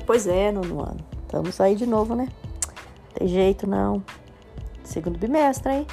Pois 0.00 0.26
é, 0.26 0.50
nono 0.52 0.80
ano. 0.80 1.00
Estamos 1.22 1.60
aí 1.60 1.74
de 1.74 1.86
novo, 1.86 2.14
né? 2.14 2.28
Tem 3.14 3.28
jeito 3.28 3.66
não. 3.66 4.02
Segundo 4.82 5.18
bimestre, 5.18 5.72
hein? 5.72 5.86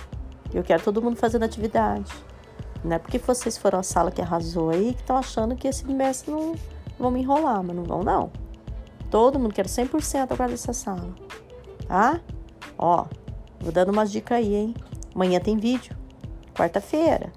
Eu 0.54 0.64
quero 0.64 0.84
todo 0.84 1.02
mundo 1.02 1.18
fazendo 1.18 1.44
atividade. 1.44 2.12
Não 2.84 2.96
é 2.96 3.00
porque 3.00 3.18
vocês 3.18 3.58
foram 3.58 3.80
a 3.80 3.84
sala 3.84 4.12
que 4.12 4.22
arrasou 4.22 4.70
aí 4.70 4.94
que 4.94 5.02
estão 5.02 5.18
achando 5.18 5.56
que 5.56 5.68
esse 5.68 5.84
bimestre 5.84 6.32
não, 6.32 6.54
vão 7.00 7.12
me 7.12 7.22
enrolar, 7.22 7.64
mas 7.64 7.76
não 7.76 7.84
vão 7.84 8.04
não. 8.04 8.32
Todo 9.10 9.40
mundo 9.40 9.54
quer 9.54 9.66
100% 9.66 10.32
agora 10.32 10.52
dessa 10.52 10.72
sala. 10.72 11.14
Tá? 11.88 12.22
Ó, 12.78 13.06
vou 13.60 13.72
dando 13.72 13.92
umas 13.92 14.12
dicas 14.12 14.38
aí, 14.38 14.56
hein? 14.56 14.76
Amanhã 15.14 15.40
tem 15.40 15.58
vídeo. 15.58 15.96
Quarta-feira. 16.56 17.34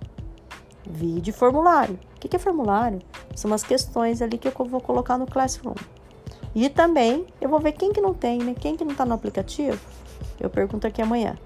Vídeo 0.88 1.30
e 1.30 1.34
formulário. 1.34 1.98
O 2.16 2.20
que 2.20 2.36
é 2.36 2.38
formulário? 2.38 3.00
São 3.34 3.50
umas 3.50 3.62
questões 3.62 4.20
ali 4.20 4.38
que 4.38 4.48
eu 4.48 4.52
vou 4.66 4.80
colocar 4.80 5.16
no 5.16 5.26
Classroom. 5.26 5.74
E 6.54 6.68
também 6.68 7.26
eu 7.40 7.48
vou 7.48 7.60
ver 7.60 7.72
quem 7.72 7.92
que 7.92 8.00
não 8.00 8.14
tem, 8.14 8.38
né? 8.38 8.54
Quem 8.58 8.76
que 8.76 8.84
não 8.84 8.94
tá 8.94 9.04
no 9.04 9.14
aplicativo. 9.14 9.78
Eu 10.40 10.50
pergunto 10.50 10.86
aqui 10.86 11.02
amanhã. 11.02 11.36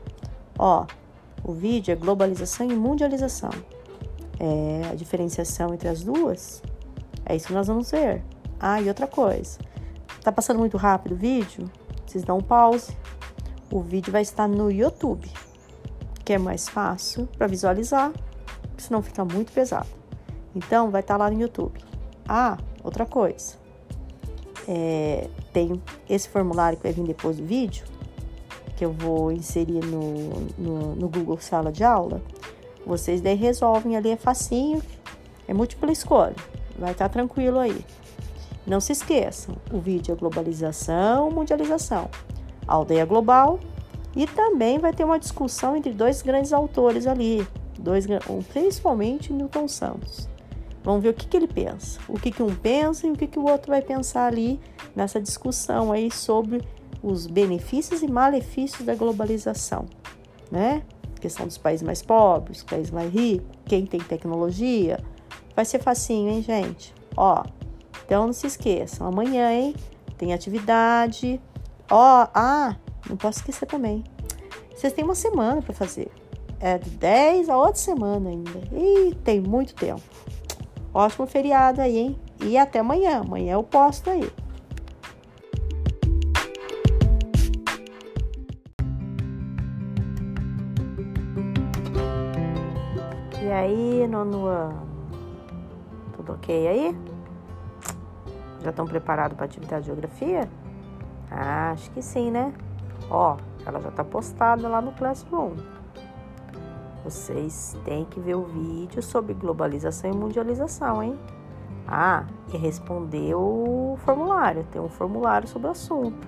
Ó, 0.59 0.87
o 1.45 1.53
vídeo 1.53 1.93
é 1.93 1.97
globalização 1.97 2.71
e 2.71 2.75
mundialização. 2.75 3.51
É 4.39 4.91
a 4.91 4.95
diferenciação 4.95 5.75
entre 5.75 5.89
as 5.89 6.03
duas. 6.03 6.63
É 7.25 7.37
isso 7.37 7.49
que 7.49 7.53
nós 7.53 7.67
vamos 7.67 7.91
ver. 7.91 8.23
Ah, 8.59 8.81
e 8.81 8.89
outra 8.89 9.07
coisa. 9.07 9.59
Tá 10.23 10.31
passando 10.31 10.59
muito 10.59 10.77
rápido 10.77 11.13
o 11.13 11.17
vídeo? 11.17 11.71
Vocês 12.07 12.25
dão 12.25 12.39
um 12.39 12.43
pause. 12.43 12.97
O 13.71 13.81
vídeo 13.81 14.13
vai 14.13 14.23
estar 14.23 14.47
no 14.47 14.71
YouTube, 14.71 15.31
que 16.25 16.35
é 16.35 16.39
mais 16.39 16.69
fácil 16.69 17.27
para 17.39 17.47
visualizar, 17.47 18.13
senão 18.77 19.01
fica 19.01 19.25
muito 19.25 19.51
pesado. 19.51 19.89
Então, 20.55 20.91
vai 20.91 21.01
estar 21.01 21.17
lá 21.17 21.31
no 21.31 21.41
YouTube. 21.41 21.81
Ah, 22.29 22.59
outra 22.85 23.07
coisa. 23.07 23.62
É, 24.69 25.29
tem 25.53 25.83
esse 26.09 26.29
formulário 26.29 26.77
que 26.77 26.85
vai 26.85 26.93
vir 26.93 27.05
depois 27.05 27.37
do 27.37 27.45
vídeo, 27.45 27.85
que 28.77 28.85
eu 28.85 28.93
vou 28.93 29.33
inserir 29.33 29.85
no, 29.85 30.31
no, 30.57 30.95
no 30.97 31.09
Google 31.09 31.39
Sala 31.39 31.73
de 31.73 31.85
Aula. 31.85 32.23
Vocês 32.87 33.21
daí 33.21 33.37
resolvem 33.37 33.97
ali, 33.97 34.11
é 34.11 34.17
facinho, 34.17 34.83
é 35.47 35.55
múltipla 35.55 35.93
escolha. 35.93 36.35
Vai 36.79 36.93
estar 36.93 37.09
tranquilo 37.09 37.59
aí. 37.59 37.85
Não 38.67 38.81
se 38.81 38.93
esqueçam, 38.93 39.57
o 39.73 39.79
vídeo 39.79 40.13
é 40.13 40.17
globalização, 40.17 41.31
mundialização, 41.31 42.09
aldeia 42.67 43.05
global 43.05 43.59
e 44.15 44.27
também 44.27 44.79
vai 44.79 44.93
ter 44.93 45.05
uma 45.05 45.19
discussão 45.19 45.77
entre 45.77 45.93
dois 45.93 46.23
grandes 46.23 46.53
autores 46.53 47.07
ali, 47.07 47.47
dois, 47.79 48.07
principalmente 48.53 49.33
Milton 49.33 49.67
Santos. 49.67 50.29
Vamos 50.85 51.03
ver 51.03 51.11
o 51.11 51.15
que, 51.15 51.27
que 51.27 51.37
ele 51.37 51.47
pensa, 51.47 52.01
o 52.09 52.19
que, 52.19 52.31
que 52.31 52.43
um 52.43 52.55
pensa 52.55 53.07
e 53.07 53.11
o 53.11 53.17
que, 53.17 53.27
que 53.27 53.39
o 53.39 53.45
outro 53.45 53.71
vai 53.71 53.81
pensar 53.81 54.27
ali 54.27 54.61
nessa 54.97 55.21
discussão 55.21 55.93
aí 55.93 56.11
sobre 56.11 56.63
os 57.03 57.27
benefícios 57.27 58.03
e 58.03 58.09
malefícios 58.09 58.85
da 58.85 58.95
globalização, 58.95 59.87
né? 60.51 60.83
Questão 61.21 61.47
dos 61.47 61.57
países 61.57 61.85
mais 61.85 62.03
pobres, 62.03 62.65
países 62.65 62.91
mais 62.91 63.13
ricos, 63.13 63.47
quem 63.65 63.87
tem 63.87 64.01
tecnologia. 64.01 64.99
Vai 65.55 65.65
ser 65.65 65.81
facinho, 65.81 66.31
hein, 66.31 66.43
gente? 66.43 66.93
Ó, 67.17 67.45
então 68.05 68.27
não 68.27 68.33
se 68.33 68.47
esqueçam, 68.49 69.07
amanhã, 69.07 69.53
hein? 69.53 69.75
Tem 70.19 70.33
atividade. 70.33 71.41
Ó, 71.89 72.27
ah, 72.35 72.77
não 73.09 73.17
posso 73.17 73.39
esquecer 73.39 73.67
também. 73.67 74.03
Vocês 74.75 74.93
têm 74.93 75.05
uma 75.05 75.15
semana 75.15 75.63
para 75.63 75.73
fazer. 75.73 76.11
É 76.59 76.79
de 76.79 76.91
10 76.91 77.49
a 77.49 77.57
outra 77.57 77.77
semana 77.77 78.31
ainda. 78.31 78.61
E 78.73 79.15
tem 79.25 79.41
muito 79.41 79.75
tempo. 79.75 80.03
Ótimo 80.95 81.27
feriado 81.27 81.81
aí, 81.81 81.97
hein? 81.97 82.21
E 82.43 82.59
até 82.59 82.81
amanhã. 82.81 83.21
Amanhã 83.21 83.55
eu 83.55 83.63
posto 83.63 84.11
aí. 84.11 84.31
E 93.43 93.51
aí, 93.51 94.07
nono 94.07 94.47
ano? 94.47 94.87
Tudo 96.15 96.33
ok 96.35 96.69
aí? 96.69 96.97
Já 98.63 98.71
estão 98.71 98.87
preparados 98.87 99.35
para 99.35 99.45
a 99.45 99.49
atividade 99.49 99.83
de 99.83 99.87
geografia? 99.87 100.49
Ah, 101.31 101.71
acho 101.71 101.91
que 101.91 102.03
sim, 102.03 102.31
né? 102.31 102.53
Ó, 103.11 103.37
ela 103.65 103.81
já 103.81 103.89
está 103.89 104.05
postada 104.05 104.69
lá 104.69 104.83
no 104.83 104.93
Classroom. 104.93 105.55
Vocês 107.05 107.77
têm 107.85 108.05
que 108.05 108.21
ver 108.21 108.37
o 108.37 108.45
vídeo 108.45 109.03
sobre 109.03 109.35
globalização 109.35 110.11
e 110.11 110.15
mundialização, 110.15 111.03
hein? 111.03 111.19
Ah, 111.87 112.25
e 112.53 112.57
responder 112.57 113.35
o 113.35 113.97
formulário. 114.05 114.65
Tem 114.71 114.81
um 114.81 114.89
formulário 114.89 115.49
sobre 115.49 115.69
o 115.69 115.73
assunto. 115.73 116.27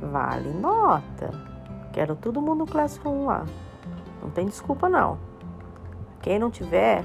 Vale 0.00 0.50
nota. 0.52 1.30
Quero 1.92 2.16
todo 2.16 2.40
mundo 2.40 2.60
no 2.60 2.66
Classroom 2.66 3.26
lá. 3.26 3.44
Não 4.22 4.30
tem 4.30 4.46
desculpa, 4.46 4.88
não. 4.88 5.18
Quem 6.20 6.38
não 6.38 6.50
tiver 6.50 7.04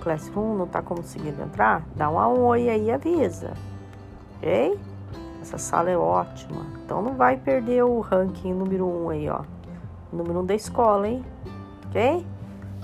Classroom, 0.00 0.56
não 0.56 0.66
tá 0.66 0.80
conseguindo 0.80 1.42
entrar, 1.42 1.84
dá 1.94 2.08
um 2.08 2.44
oi 2.44 2.68
aí 2.68 2.86
e 2.86 2.90
avisa. 2.90 3.52
Ok? 4.36 4.78
Essa 5.40 5.58
sala 5.58 5.90
é 5.90 5.96
ótima. 5.96 6.66
Então 6.84 7.02
não 7.02 7.14
vai 7.14 7.36
perder 7.36 7.84
o 7.84 8.00
ranking 8.00 8.52
número 8.52 8.86
1 8.86 9.04
um 9.04 9.08
aí, 9.10 9.28
ó. 9.28 9.42
Número 10.12 10.38
1 10.38 10.42
um 10.42 10.46
da 10.46 10.54
escola, 10.54 11.08
hein? 11.08 11.24
Ok? 11.90 12.24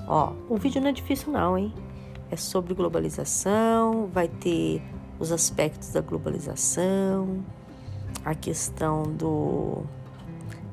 Ó, 0.08 0.32
o 0.48 0.56
vídeo 0.56 0.80
não 0.80 0.88
é 0.88 0.92
difícil 0.92 1.32
não, 1.32 1.56
hein? 1.56 1.72
É 2.30 2.36
sobre 2.36 2.74
globalização, 2.74 4.08
vai 4.12 4.28
ter 4.28 4.82
os 5.18 5.32
aspectos 5.32 5.90
da 5.90 6.00
globalização, 6.00 7.44
a 8.24 8.34
questão 8.34 9.04
do 9.04 9.84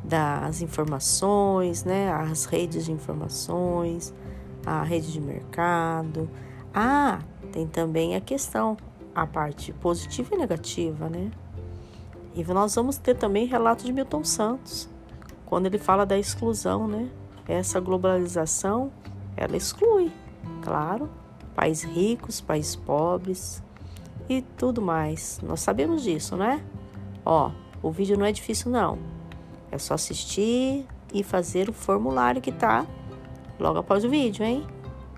das 0.03 0.61
informações, 0.61 1.83
né? 1.85 2.11
As 2.11 2.45
redes 2.45 2.85
de 2.85 2.91
informações, 2.91 4.13
a 4.65 4.83
rede 4.83 5.11
de 5.11 5.21
mercado. 5.21 6.29
Ah, 6.73 7.19
tem 7.51 7.65
também 7.65 8.15
a 8.15 8.21
questão, 8.21 8.75
a 9.15 9.25
parte 9.25 9.71
positiva 9.73 10.35
e 10.35 10.37
negativa, 10.37 11.07
né? 11.07 11.31
E 12.35 12.43
nós 12.43 12.75
vamos 12.75 12.97
ter 12.97 13.15
também 13.15 13.45
relato 13.45 13.85
de 13.85 13.93
Milton 13.93 14.23
Santos, 14.23 14.89
quando 15.45 15.67
ele 15.67 15.77
fala 15.77 16.05
da 16.05 16.17
exclusão, 16.17 16.87
né? 16.87 17.09
Essa 17.47 17.79
globalização 17.79 18.91
ela 19.35 19.57
exclui, 19.57 20.11
claro, 20.61 21.09
países 21.55 21.83
ricos, 21.83 22.41
países 22.41 22.75
pobres 22.75 23.63
e 24.29 24.41
tudo 24.57 24.81
mais. 24.81 25.39
Nós 25.43 25.59
sabemos 25.59 26.03
disso, 26.03 26.35
né? 26.35 26.63
Ó, 27.25 27.51
o 27.81 27.91
vídeo 27.91 28.17
não 28.17 28.25
é 28.25 28.31
difícil 28.31 28.71
não. 28.71 28.97
É 29.71 29.77
só 29.77 29.95
assistir 29.95 30.85
e 31.13 31.23
fazer 31.23 31.69
o 31.69 31.73
formulário 31.73 32.41
que 32.41 32.51
tá 32.51 32.85
logo 33.59 33.79
após 33.79 34.03
o 34.03 34.09
vídeo, 34.09 34.43
hein? 34.45 34.65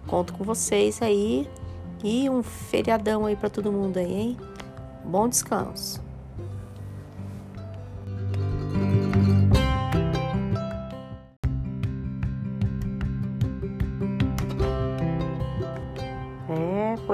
Conto 0.08 0.34
com 0.34 0.44
vocês 0.44 1.02
aí 1.02 1.50
e 2.04 2.30
um 2.30 2.44
feriadão 2.44 3.26
aí 3.26 3.36
para 3.36 3.50
todo 3.50 3.72
mundo 3.72 3.98
aí, 3.98 4.14
hein? 4.14 4.38
Bom 5.04 5.28
descanso. 5.28 6.05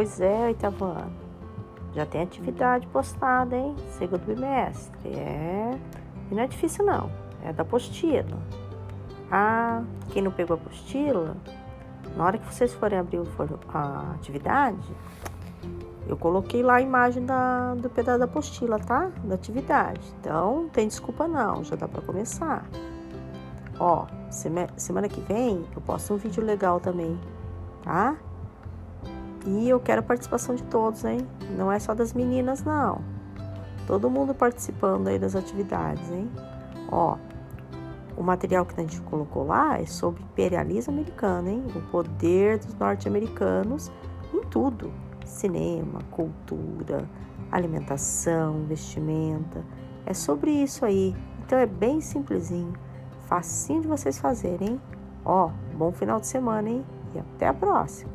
Pois 0.02 0.20
é, 0.20 0.46
oitavo 0.48 0.86
ano. 0.86 1.12
Já 1.94 2.08
tem 2.08 2.24
atividade 2.24 2.88
postada, 2.88 3.56
hein? 3.56 3.76
Segundo 4.00 4.26
bimestre. 4.26 5.14
É. 5.14 5.78
E 6.32 6.34
não 6.34 6.42
é 6.42 6.48
difícil, 6.48 6.84
não. 6.84 7.12
É 7.44 7.54
da 7.54 7.62
apostila. 7.62 8.40
Ah, 9.32 9.84
quem 10.10 10.24
não 10.24 10.32
pegou 10.32 10.58
a 10.58 10.60
apostila, 10.60 11.38
na 12.18 12.26
hora 12.26 12.40
que 12.40 12.52
vocês 12.52 12.74
forem 12.74 12.98
abrir 12.98 13.22
a 13.72 14.14
atividade, 14.16 14.92
eu 16.08 16.18
coloquei 16.18 16.64
lá 16.64 16.78
a 16.78 16.82
imagem 16.82 17.24
da, 17.24 17.76
do 17.76 17.88
pedaço 17.88 18.18
da 18.18 18.26
apostila, 18.26 18.80
tá? 18.80 19.12
Da 19.24 19.36
atividade. 19.36 20.02
Então, 20.20 20.64
não 20.64 20.70
tem 20.70 20.88
desculpa 20.88 21.28
não, 21.28 21.64
já 21.64 21.76
dá 21.76 21.88
para 21.88 22.02
começar. 22.02 22.66
Ó, 23.80 24.08
semana 24.32 25.08
que 25.08 25.22
vem 25.22 25.64
eu 25.76 25.82
posto 25.84 26.16
um 26.16 26.18
vídeo 26.18 26.44
legal 26.44 26.80
também, 26.80 27.20
tá? 27.84 28.18
E 29.46 29.68
eu 29.68 29.80
quero 29.80 30.02
a 30.02 30.04
participação 30.04 30.56
de 30.56 30.64
todos, 30.64 31.04
hein? 31.04 31.28
Não 31.58 31.72
é 31.72 31.80
só 31.80 31.94
das 31.94 32.14
meninas, 32.14 32.64
não. 32.64 33.02
Todo 33.88 34.10
mundo 34.10 34.34
participando 34.34 35.08
aí 35.08 35.18
das 35.18 35.36
atividades, 35.36 36.10
hein? 36.12 36.30
Ó, 36.92 37.18
o 38.16 38.24
material 38.24 38.66
que 38.66 38.80
a 38.80 38.84
gente 38.84 39.02
colocou 39.02 39.46
lá 39.46 39.80
é 39.80 39.86
sobre 39.86 40.22
imperialismo 40.22 40.94
americano, 40.94 41.50
hein? 41.50 41.64
O 41.76 41.82
poder 41.90 42.60
dos 42.60 42.76
norte-americanos 42.76 43.92
em 44.34 44.42
tudo: 44.42 44.94
cinema, 45.26 46.00
cultura, 46.12 47.10
alimentação, 47.52 48.66
vestimenta. 48.68 49.64
É 50.06 50.14
sobre 50.14 50.52
isso 50.52 50.86
aí. 50.86 51.16
Então 51.40 51.58
é 51.58 51.66
bem 51.66 52.00
simplesinho, 52.00 52.74
facinho 53.28 53.82
de 53.82 53.88
vocês 53.88 54.20
fazerem? 54.20 54.80
Ó, 55.26 55.50
bom 55.76 55.92
final 55.92 56.20
de 56.20 56.28
semana, 56.28 56.70
hein? 56.70 56.86
E 57.16 57.20
até 57.20 57.48
a 57.48 57.54
próxima. 57.54 58.12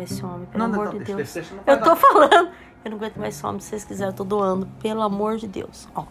Mais 0.00 0.10
esse 0.12 0.24
homem, 0.24 0.46
pelo 0.46 0.58
Não, 0.66 0.72
amor 0.74 0.84
não, 0.86 0.92
de 0.98 1.04
Deus. 1.04 1.16
deixa- 1.32 1.54
deixa, 1.54 1.54
eu 1.66 1.80
tô 1.82 1.96
falando. 1.96 2.50
Eu 2.84 2.90
não 2.92 2.96
aguento 2.98 3.16
mais 3.18 3.34
esse 3.36 3.44
homem, 3.46 3.60
se 3.60 3.68
vocês 3.68 3.84
quiserem, 3.84 4.10
eu 4.12 4.16
tô 4.16 4.24
doando. 4.24 4.66
Pelo 4.82 5.02
amor 5.02 5.36
de 5.36 5.46
Deus. 5.46 5.86
Ó. 5.94 6.04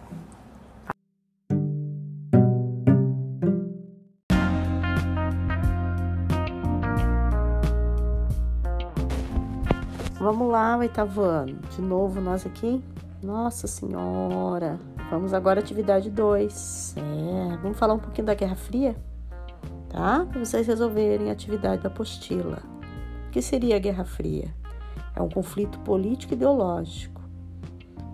Vamos 10.19 10.49
lá, 10.51 10.77
oitavo 10.77 11.21
ano. 11.21 11.59
De 11.75 11.81
novo 11.81 12.19
nós 12.19 12.45
aqui. 12.45 12.83
Nossa 13.23 13.67
Senhora. 13.67 14.79
Vamos 15.09 15.33
agora 15.33 15.59
à 15.59 15.63
atividade 15.63 16.09
2. 16.09 16.95
É, 16.97 17.57
vamos 17.57 17.77
falar 17.77 17.93
um 17.93 17.99
pouquinho 17.99 18.27
da 18.27 18.33
Guerra 18.33 18.55
Fria, 18.55 18.95
tá? 19.89 20.25
Para 20.29 20.39
vocês 20.39 20.67
resolverem 20.67 21.29
a 21.29 21.33
atividade 21.33 21.81
da 21.81 21.87
apostila. 21.89 22.59
O 23.29 23.31
que 23.31 23.43
seria 23.43 23.75
a 23.75 23.79
Guerra 23.79 24.05
Fria? 24.05 24.51
É 25.15 25.21
um 25.21 25.29
conflito 25.29 25.77
político 25.81 26.33
ideológico 26.33 27.21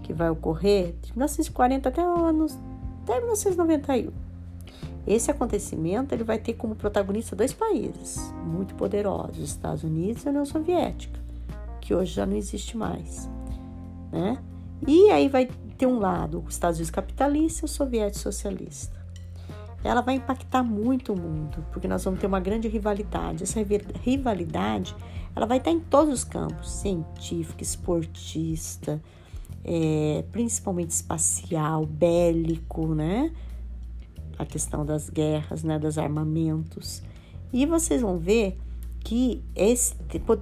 que 0.04 0.12
vai 0.12 0.30
ocorrer 0.30 0.94
de 1.02 1.14
1940 1.14 1.88
até 1.88 2.02
anos 2.02 2.60
até 3.02 3.18
1991. 3.20 4.12
Esse 5.08 5.32
acontecimento 5.32 6.14
ele 6.14 6.26
vai 6.26 6.38
ter 6.38 6.56
como 6.56 6.76
protagonista 6.76 7.34
dois 7.34 7.54
países 7.54 8.30
muito 8.44 8.76
poderosos, 8.76 9.38
os 9.38 9.52
Estados 9.52 9.86
Unidos 9.86 10.26
e 10.26 10.28
a 10.28 10.32
União 10.32 10.46
Soviética, 10.46 11.18
que 11.80 11.96
hoje 11.96 12.14
já 12.14 12.26
não 12.26 12.36
existe 12.36 12.76
mais, 12.76 13.30
né? 14.12 14.38
E 14.86 15.10
aí 15.12 15.30
vai 15.30 15.50
ter 15.78 15.86
um 15.86 15.98
lado, 15.98 16.44
os 16.46 16.56
Estados 16.56 16.78
Unidos 16.78 16.92
capitalista 16.92 17.64
e 17.64 17.66
o 17.66 17.70
soviético 17.70 18.22
socialista. 18.22 19.05
Ela 19.86 20.02
vai 20.02 20.16
impactar 20.16 20.64
muito 20.64 21.14
o 21.14 21.16
mundo, 21.16 21.64
porque 21.72 21.88
nós 21.88 22.04
vamos 22.04 22.20
ter 22.20 22.26
uma 22.26 22.40
grande 22.40 22.68
rivalidade. 22.68 23.44
Essa 23.44 23.60
rivalidade, 24.02 24.96
ela 25.36 25.46
vai 25.46 25.60
estar 25.60 25.70
em 25.70 25.80
todos 25.80 26.12
os 26.12 26.24
campos, 26.24 26.72
científico, 26.72 27.62
esportista, 27.62 29.00
é, 29.64 30.24
principalmente 30.32 30.90
espacial, 30.90 31.86
bélico, 31.86 32.96
né? 32.96 33.32
A 34.40 34.46
questão 34.46 34.84
das 34.84 35.08
guerras, 35.08 35.64
né? 35.64 35.78
Dos 35.78 36.00
armamentos. 36.00 37.04
E 37.54 37.68
vocês 37.68 38.02
vão 38.02 38.18
ver 38.18 38.58
que 39.02 39.44
esse, 39.56 39.94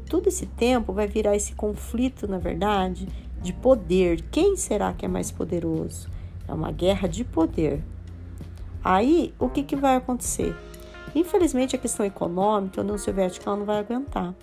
todo 0.10 0.28
esse 0.28 0.46
tempo 0.46 0.94
vai 0.94 1.06
virar 1.06 1.36
esse 1.36 1.54
conflito, 1.54 2.30
na 2.30 2.38
verdade, 2.38 3.10
de 3.42 3.52
poder. 3.52 4.22
Quem 4.32 4.56
será 4.56 4.94
que 4.94 5.06
é 5.06 5.10
mais 5.10 5.32
poderoso? 5.32 6.10
É 6.48 6.54
uma 6.54 6.72
guerra 6.72 7.10
de 7.10 7.26
poder. 7.26 7.84
Aí, 8.84 9.34
o 9.40 9.50
que, 9.50 9.64
que 9.64 9.76
vai 9.76 9.96
acontecer? 9.96 10.56
Infelizmente, 11.16 11.76
a 11.76 11.80
questão 11.80 12.06
econômica, 12.06 12.82
a 12.82 12.84
União 12.84 12.98
Soviética 12.98 13.50
ela 13.50 13.58
não 13.58 13.66
vai 13.66 13.80
aguentar. 13.80 14.34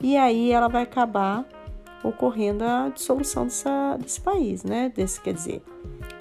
E 0.00 0.16
aí, 0.16 0.50
ela 0.50 0.68
vai 0.68 0.82
acabar 0.82 1.44
ocorrendo 2.02 2.64
a 2.64 2.88
dissolução 2.88 3.44
dessa, 3.44 3.96
desse 3.96 4.20
país, 4.20 4.62
né? 4.62 4.92
Desse, 4.94 5.20
quer 5.20 5.34
dizer, 5.34 5.62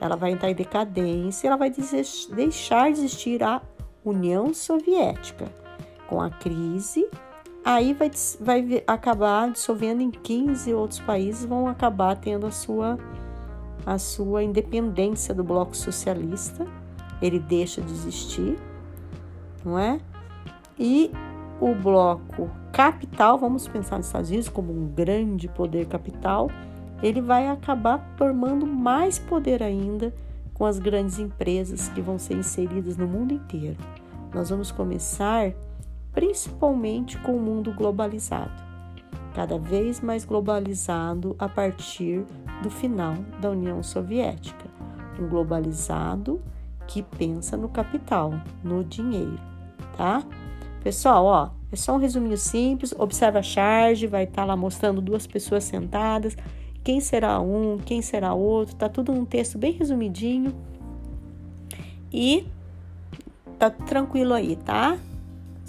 ela 0.02 0.16
vai 0.16 0.32
entrar 0.32 0.50
em 0.50 0.56
decadência, 0.56 1.48
ela 1.48 1.58
vai 1.58 1.70
deixar 1.70 2.92
de 2.92 3.00
existir 3.00 3.44
a 3.44 3.62
União 4.04 4.54
Soviética. 4.54 5.46
Com 6.08 6.22
a 6.22 6.30
crise, 6.30 7.08
aí 7.64 7.94
vai, 7.94 8.12
vai 8.40 8.84
acabar 8.86 9.52
dissolvendo 9.52 10.02
em 10.02 10.12
15 10.12 10.74
outros 10.74 11.00
países, 11.00 11.46
vão 11.46 11.68
acabar 11.68 12.16
tendo 12.16 12.46
a 12.46 12.52
sua, 12.52 12.98
a 13.86 13.98
sua 13.98 14.44
independência 14.44 15.34
do 15.34 15.44
bloco 15.44 15.76
socialista, 15.76 16.68
ele 17.22 17.40
deixa 17.40 17.82
de 17.82 17.92
existir, 17.92 18.58
não 19.64 19.78
é? 19.78 20.00
E 20.78 21.12
o 21.60 21.74
bloco 21.74 22.50
capital, 22.72 23.38
vamos 23.38 23.68
pensar 23.68 23.98
nos 23.98 24.08
Estados 24.08 24.30
Unidos 24.30 24.50
como 24.50 24.74
um 24.74 24.88
grande 24.88 25.48
poder 25.48 25.86
capital, 25.88 26.50
ele 27.02 27.22
vai 27.22 27.48
acabar 27.48 28.16
tomando 28.18 28.66
mais 28.66 29.18
poder 29.20 29.64
ainda 29.64 30.14
com 30.54 30.66
as 30.66 30.80
grandes 30.80 31.20
empresas 31.20 31.90
que 31.90 32.02
vão 32.02 32.18
ser 32.18 32.36
inseridas 32.36 32.98
no 32.98 33.08
mundo 33.08 33.34
inteiro. 33.34 33.78
Nós 34.34 34.50
vamos 34.50 34.72
começar 34.72 35.54
principalmente 36.14 37.18
com 37.20 37.36
o 37.36 37.42
mundo 37.42 37.74
globalizado, 37.74 38.52
cada 39.34 39.60
vez 39.60 40.00
mais 40.00 40.24
globalizado 40.24 41.36
a 41.38 41.48
partir 41.48 42.26
do 42.64 42.70
final 42.70 43.16
da 43.42 43.52
União 43.52 43.84
Soviética. 43.84 44.66
Um 45.20 45.28
globalizado 45.28 46.42
que 46.88 47.02
pensa 47.02 47.58
no 47.58 47.70
capital, 47.70 48.34
no 48.64 48.84
dinheiro, 48.84 49.40
tá? 49.98 50.24
Pessoal, 50.84 51.26
ó, 51.26 51.50
é 51.72 51.76
só 51.76 51.96
um 51.96 51.98
resuminho 51.98 52.38
simples. 52.38 52.94
Observa 52.98 53.40
a 53.40 53.44
charge, 53.44 54.08
vai 54.08 54.24
estar 54.24 54.44
tá 54.44 54.46
lá 54.46 54.56
mostrando 54.56 55.02
duas 55.02 55.26
pessoas 55.26 55.64
sentadas. 55.64 56.38
Quem 56.84 57.02
será 57.02 57.40
um, 57.40 57.80
quem 57.80 58.02
será 58.02 58.34
outro, 58.34 58.76
tá 58.76 58.88
tudo 58.88 59.12
num 59.12 59.26
texto 59.26 59.58
bem 59.58 59.72
resumidinho. 59.72 60.56
E 62.14 62.48
tá 63.58 63.70
tranquilo 63.70 64.34
aí, 64.34 64.56
tá? 64.56 64.98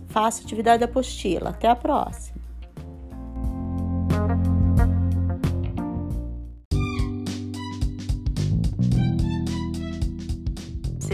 Faça 0.09 0.43
atividade 0.43 0.81
da 0.81 0.85
apostila. 0.85 1.51
Até 1.51 1.69
a 1.69 1.75
próxima. 1.75 2.36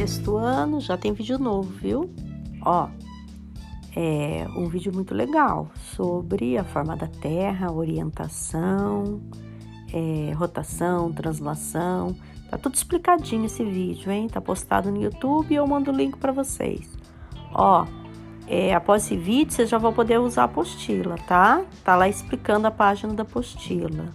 Sexto 0.02 0.37
ano, 0.37 0.81
já 0.81 0.96
tem 0.96 1.12
vídeo 1.12 1.38
novo, 1.38 1.70
viu? 1.70 2.12
Ó, 2.62 2.88
é 3.94 4.44
um 4.56 4.69
vídeo 4.69 4.93
muito 4.93 5.14
legal 5.14 5.70
sobre 5.94 6.58
a 6.58 6.64
forma 6.64 6.96
da 6.96 7.06
Terra, 7.06 7.70
orientação, 7.70 9.20
é, 9.93 10.32
rotação, 10.32 11.12
translação. 11.12 12.16
Tá 12.50 12.58
tudo 12.58 12.75
explicadinho 12.75 13.44
esse 13.44 13.62
vídeo, 13.62 14.10
hein? 14.10 14.26
Tá 14.26 14.40
postado 14.40 14.90
no 14.90 15.00
YouTube 15.00 15.52
e 15.52 15.54
eu 15.54 15.64
mando 15.69 15.93
o 15.93 15.94
link 15.94 16.16
para 16.16 16.32
vocês. 16.32 16.90
Ó, 17.54 17.87
é, 18.49 18.75
após 18.75 19.04
esse 19.04 19.16
vídeo, 19.16 19.52
vocês 19.52 19.69
já 19.69 19.78
vão 19.78 19.93
poder 19.93 20.19
usar 20.19 20.43
a 20.43 20.44
apostila, 20.46 21.14
tá? 21.28 21.64
Tá 21.84 21.94
lá 21.94 22.08
explicando 22.08 22.66
a 22.66 22.72
página 22.72 23.14
da 23.14 23.22
apostila. 23.22 24.12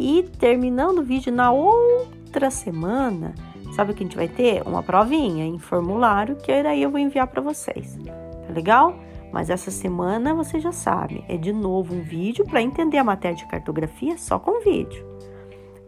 E 0.00 0.24
terminando 0.24 0.98
o 0.98 1.04
vídeo 1.04 1.32
na 1.32 1.52
outra 1.52 2.50
semana, 2.50 3.36
sabe 3.76 3.92
o 3.92 3.94
que 3.94 4.02
a 4.02 4.06
gente 4.06 4.16
vai 4.16 4.26
ter? 4.26 4.62
Uma 4.66 4.82
provinha 4.82 5.44
em 5.44 5.58
formulário 5.58 6.36
que 6.36 6.62
daí 6.62 6.82
eu 6.82 6.90
vou 6.90 6.98
enviar 6.98 7.26
para 7.26 7.42
vocês. 7.42 7.98
Tá 8.46 8.52
legal? 8.52 8.96
Mas 9.30 9.50
essa 9.50 9.70
semana 9.70 10.34
você 10.34 10.58
já 10.58 10.72
sabe, 10.72 11.22
é 11.28 11.36
de 11.36 11.52
novo 11.52 11.94
um 11.94 12.02
vídeo 12.02 12.46
para 12.46 12.62
entender 12.62 12.96
a 12.96 13.04
matéria 13.04 13.36
de 13.36 13.46
cartografia 13.46 14.16
só 14.16 14.38
com 14.38 14.60
vídeo. 14.60 15.04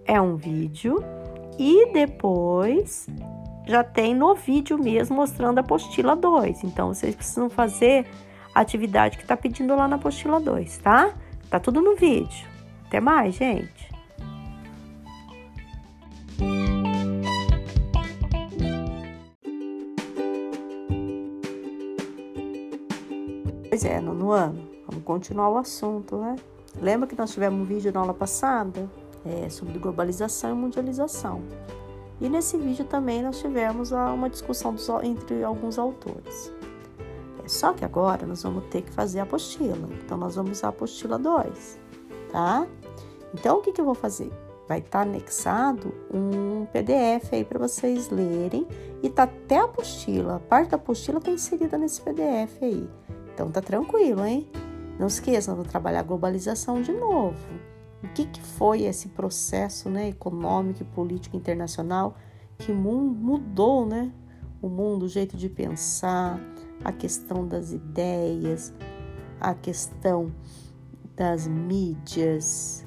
É 0.05 0.21
um 0.21 0.37
vídeo 0.37 1.03
e 1.59 1.91
depois 1.93 3.09
já 3.67 3.83
tem 3.83 4.15
no 4.15 4.35
vídeo 4.35 4.79
mesmo 4.79 5.17
mostrando 5.17 5.59
a 5.59 5.61
apostila 5.63 6.15
2. 6.15 6.65
Então 6.65 6.89
vocês 6.89 7.15
precisam 7.15 7.49
fazer 7.49 8.07
a 8.55 8.61
atividade 8.61 9.17
que 9.17 9.23
está 9.23 9.37
pedindo 9.37 9.75
lá 9.75 9.89
na 9.89 9.97
apostila 9.97 10.39
2, 10.39 10.79
tá? 10.79 11.15
Tá 11.49 11.59
tudo 11.59 11.81
no 11.81 11.97
vídeo. 11.97 12.47
Até 12.87 13.01
mais, 13.01 13.35
gente. 13.35 13.89
Pois 23.81 23.93
é, 23.93 24.01
no 24.01 24.33
ano. 24.33 24.69
Vamos 24.89 25.05
continuar 25.05 25.51
o 25.51 25.57
assunto, 25.57 26.17
né? 26.17 26.35
Lembra 26.81 27.07
que 27.07 27.17
nós 27.17 27.31
tivemos 27.31 27.61
um 27.61 27.65
vídeo 27.65 27.93
na 27.93 28.01
aula 28.01 28.13
passada 28.13 28.91
é, 29.25 29.49
sobre 29.49 29.79
globalização 29.79 30.51
e 30.51 30.55
mundialização. 30.55 31.43
E 32.21 32.29
nesse 32.29 32.57
vídeo 32.57 32.85
também 32.85 33.23
nós 33.23 33.39
tivemos 33.39 33.93
uma 33.93 34.29
discussão 34.29 34.75
dos, 34.75 34.89
entre 35.05 35.45
alguns 35.45 35.79
autores. 35.79 36.53
É, 37.45 37.47
só 37.49 37.73
que 37.73 37.85
agora 37.85 38.27
nós 38.27 38.43
vamos 38.43 38.65
ter 38.65 38.83
que 38.83 38.91
fazer 38.91 39.21
a 39.21 39.23
apostila. 39.23 39.89
Então 40.05 40.19
nós 40.19 40.35
vamos 40.35 40.59
usar 40.59 40.67
a 40.67 40.71
apostila 40.71 41.17
2, 41.17 41.79
tá? 42.33 42.67
Então 43.33 43.59
o 43.59 43.63
que, 43.63 43.71
que 43.71 43.81
eu 43.81 43.85
vou 43.85 43.95
fazer? 43.95 44.33
Vai 44.67 44.81
estar 44.81 45.05
tá 45.05 45.09
anexado 45.09 45.95
um 46.13 46.67
PDF 46.73 47.33
aí 47.33 47.45
para 47.45 47.61
vocês 47.61 48.11
lerem 48.11 48.67
e 49.05 49.09
tá 49.09 49.23
até 49.23 49.59
a 49.59 49.67
apostila. 49.67 50.35
A 50.35 50.41
parte 50.41 50.71
da 50.71 50.77
apostila 50.79 51.19
está 51.19 51.31
inserida 51.31 51.79
nesse 51.79 52.03
PDF 52.03 52.61
aí. 52.61 52.89
Então 53.39 53.53
tá 53.53 53.63
tranquilo, 53.63 54.25
hein? 54.25 54.49
Não 54.99 55.07
esqueçam, 55.07 55.55
vou 55.55 55.65
trabalhar 55.65 56.01
a 56.01 56.03
globalização 56.03 56.83
de 56.83 56.91
novo. 56.91 57.39
O 58.03 58.09
que, 58.09 58.27
que 58.27 58.43
foi 58.43 58.83
esse 58.83 59.11
processo 59.11 59.89
né, 59.89 60.09
econômico 60.09 60.83
e 60.83 60.85
político 60.85 61.37
internacional 61.37 62.17
que 62.59 62.73
mudou 62.73 63.87
né, 63.87 64.13
o 64.61 64.69
mundo, 64.69 65.05
o 65.05 65.09
jeito 65.09 65.37
de 65.37 65.49
pensar, 65.49 66.41
a 66.85 66.91
questão 66.91 67.47
das 67.47 67.71
ideias, 67.71 68.75
a 69.41 69.55
questão 69.55 70.35
das 71.15 71.47
mídias, 71.47 72.85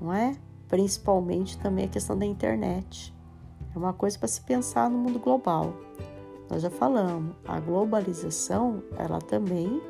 não 0.00 0.12
é? 0.12 0.34
Principalmente 0.66 1.56
também 1.56 1.84
a 1.84 1.88
questão 1.88 2.18
da 2.18 2.26
internet. 2.26 3.14
É 3.72 3.78
uma 3.78 3.92
coisa 3.92 4.18
para 4.18 4.26
se 4.26 4.40
pensar 4.40 4.90
no 4.90 4.98
mundo 4.98 5.20
global. 5.20 5.72
Nós 6.54 6.62
já 6.62 6.70
falamos, 6.70 7.34
a 7.48 7.58
globalização, 7.58 8.80
ela 8.96 9.20
também 9.20 9.82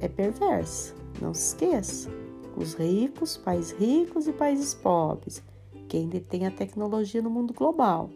é 0.00 0.08
perversa. 0.08 0.92
Não 1.22 1.32
se 1.32 1.54
esqueça. 1.54 2.10
Os 2.56 2.74
ricos, 2.74 3.36
países 3.36 3.70
ricos 3.70 4.26
e 4.26 4.32
países 4.32 4.74
pobres. 4.74 5.40
Quem 5.88 6.08
detém 6.08 6.48
a 6.48 6.50
tecnologia 6.50 7.22
no 7.22 7.30
mundo 7.30 7.54
global. 7.54 8.10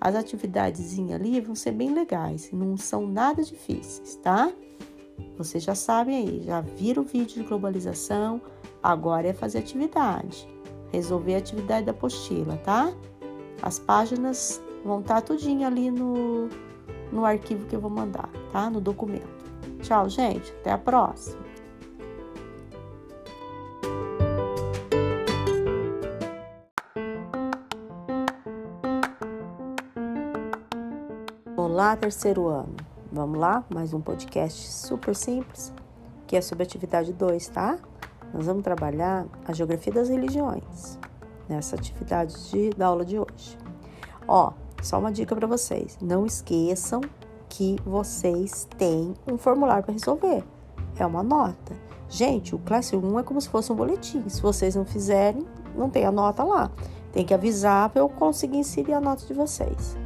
As 0.00 0.14
atividades 0.14 0.96
ali 1.12 1.40
vão 1.40 1.56
ser 1.56 1.72
bem 1.72 1.92
legais 1.92 2.52
não 2.52 2.76
são 2.76 3.04
nada 3.04 3.42
difíceis, 3.42 4.14
tá? 4.22 4.52
Vocês 5.36 5.64
já 5.64 5.74
sabem 5.74 6.18
aí, 6.18 6.42
já 6.44 6.60
viram 6.60 7.02
o 7.02 7.06
vídeo 7.06 7.42
de 7.42 7.48
globalização, 7.48 8.40
agora 8.80 9.26
é 9.26 9.32
fazer 9.32 9.58
atividade. 9.58 10.48
Resolver 10.92 11.34
a 11.34 11.38
atividade 11.38 11.86
da 11.86 11.90
apostila, 11.90 12.56
tá? 12.58 12.94
As 13.60 13.80
páginas 13.80 14.62
vão 14.84 15.00
estar 15.00 15.16
tá 15.16 15.20
tudinho 15.20 15.66
ali 15.66 15.90
no, 15.90 16.48
no 17.12 17.24
arquivo 17.24 17.66
que 17.66 17.76
eu 17.76 17.80
vou 17.80 17.90
mandar, 17.90 18.28
tá? 18.52 18.70
No 18.70 18.80
documento. 18.80 19.28
Tchau, 19.82 20.08
gente. 20.08 20.52
Até 20.60 20.72
a 20.72 20.78
próxima. 20.78 21.40
Olá, 31.56 31.96
terceiro 31.96 32.48
ano. 32.48 32.76
Vamos 33.12 33.38
lá? 33.38 33.64
Mais 33.72 33.92
um 33.92 34.00
podcast 34.00 34.70
super 34.70 35.14
simples, 35.16 35.72
que 36.26 36.36
é 36.36 36.40
sobre 36.40 36.62
atividade 36.62 37.12
2, 37.12 37.48
tá? 37.48 37.78
Nós 38.32 38.46
vamos 38.46 38.62
trabalhar 38.62 39.26
a 39.46 39.52
geografia 39.52 39.92
das 39.92 40.08
religiões 40.08 40.98
nessa 41.48 41.74
atividade 41.74 42.50
de, 42.50 42.70
da 42.70 42.86
aula 42.86 43.04
de 43.04 43.18
hoje. 43.18 43.58
Ó, 44.28 44.52
só 44.82 44.98
uma 44.98 45.12
dica 45.12 45.34
para 45.34 45.46
vocês: 45.46 45.98
não 46.00 46.26
esqueçam 46.26 47.00
que 47.48 47.76
vocês 47.84 48.66
têm 48.78 49.14
um 49.30 49.36
formulário 49.36 49.82
para 49.82 49.92
resolver. 49.92 50.44
É 50.96 51.04
uma 51.04 51.22
nota. 51.22 51.74
Gente, 52.08 52.54
o 52.54 52.58
Classroom 52.58 53.18
é 53.18 53.22
como 53.22 53.40
se 53.40 53.48
fosse 53.48 53.72
um 53.72 53.76
boletim. 53.76 54.28
Se 54.28 54.42
vocês 54.42 54.74
não 54.74 54.84
fizerem, 54.84 55.46
não 55.76 55.88
tem 55.88 56.04
a 56.04 56.12
nota 56.12 56.42
lá. 56.42 56.70
Tem 57.12 57.24
que 57.24 57.34
avisar 57.34 57.88
para 57.90 58.00
eu 58.00 58.08
conseguir 58.08 58.58
inserir 58.58 58.94
a 58.94 59.00
nota 59.00 59.24
de 59.26 59.34
vocês. 59.34 59.96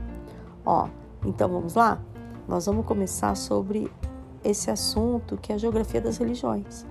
Ó, 0.65 0.89
então 1.25 1.49
vamos 1.49 1.75
lá? 1.75 2.01
Nós 2.47 2.67
vamos 2.67 2.85
começar 2.85 3.35
sobre 3.37 3.91
esse 4.43 4.71
assunto 4.71 5.37
que 5.39 5.53
é 5.53 5.55
a 5.55 5.59
geografia 5.59 6.01
das 6.01 6.19
religiões. 6.19 6.87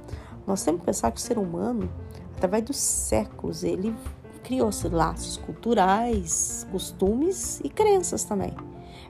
Nós 0.46 0.64
temos 0.64 0.82
que 0.82 0.86
pensar 0.88 1.12
que 1.12 1.20
o 1.20 1.22
ser 1.22 1.38
humano, 1.38 1.90
através 2.36 2.64
dos 2.64 2.78
séculos, 2.78 3.64
ele 3.64 3.96
criou-se 4.44 4.88
laços 4.90 5.38
culturais, 5.38 6.68
costumes 6.72 7.60
e 7.64 7.70
crenças 7.70 8.24
também. 8.24 8.54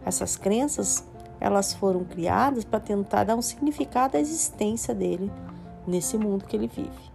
Essas 0.05 0.37
crenças, 0.37 1.03
elas 1.39 1.73
foram 1.73 2.03
criadas 2.03 2.63
para 2.63 2.79
tentar 2.79 3.23
dar 3.23 3.35
um 3.35 3.41
significado 3.41 4.15
à 4.15 4.19
existência 4.19 4.93
dele 4.93 5.31
nesse 5.85 6.17
mundo 6.17 6.45
que 6.45 6.55
ele 6.55 6.67
vive, 6.67 7.11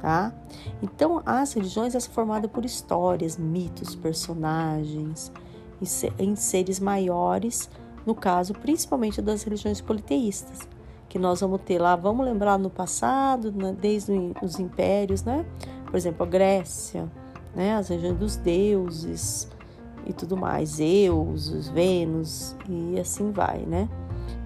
tá? 0.00 0.32
Então, 0.80 1.22
as 1.26 1.52
religiões 1.52 1.92
são 1.92 2.00
formadas 2.12 2.50
por 2.50 2.64
histórias, 2.64 3.36
mitos, 3.36 3.94
personagens, 3.94 5.32
em 6.18 6.36
seres 6.36 6.78
maiores, 6.78 7.68
no 8.06 8.14
caso, 8.14 8.52
principalmente 8.52 9.20
das 9.20 9.42
religiões 9.42 9.80
politeístas, 9.80 10.60
que 11.08 11.18
nós 11.18 11.40
vamos 11.40 11.60
ter 11.62 11.78
lá, 11.78 11.96
vamos 11.96 12.24
lembrar 12.24 12.58
no 12.58 12.70
passado, 12.70 13.52
né, 13.52 13.76
desde 13.78 14.12
os 14.42 14.58
impérios, 14.58 15.24
né? 15.24 15.44
Por 15.84 15.96
exemplo, 15.96 16.24
a 16.24 16.28
Grécia, 16.28 17.10
né? 17.54 17.74
As 17.74 17.88
regiões 17.88 18.16
dos 18.16 18.36
deuses 18.36 19.48
e 20.06 20.12
tudo 20.12 20.36
mais, 20.36 20.70
Zeus, 20.70 21.68
Vênus 21.68 22.56
e 22.68 22.98
assim 22.98 23.30
vai, 23.30 23.60
né? 23.60 23.88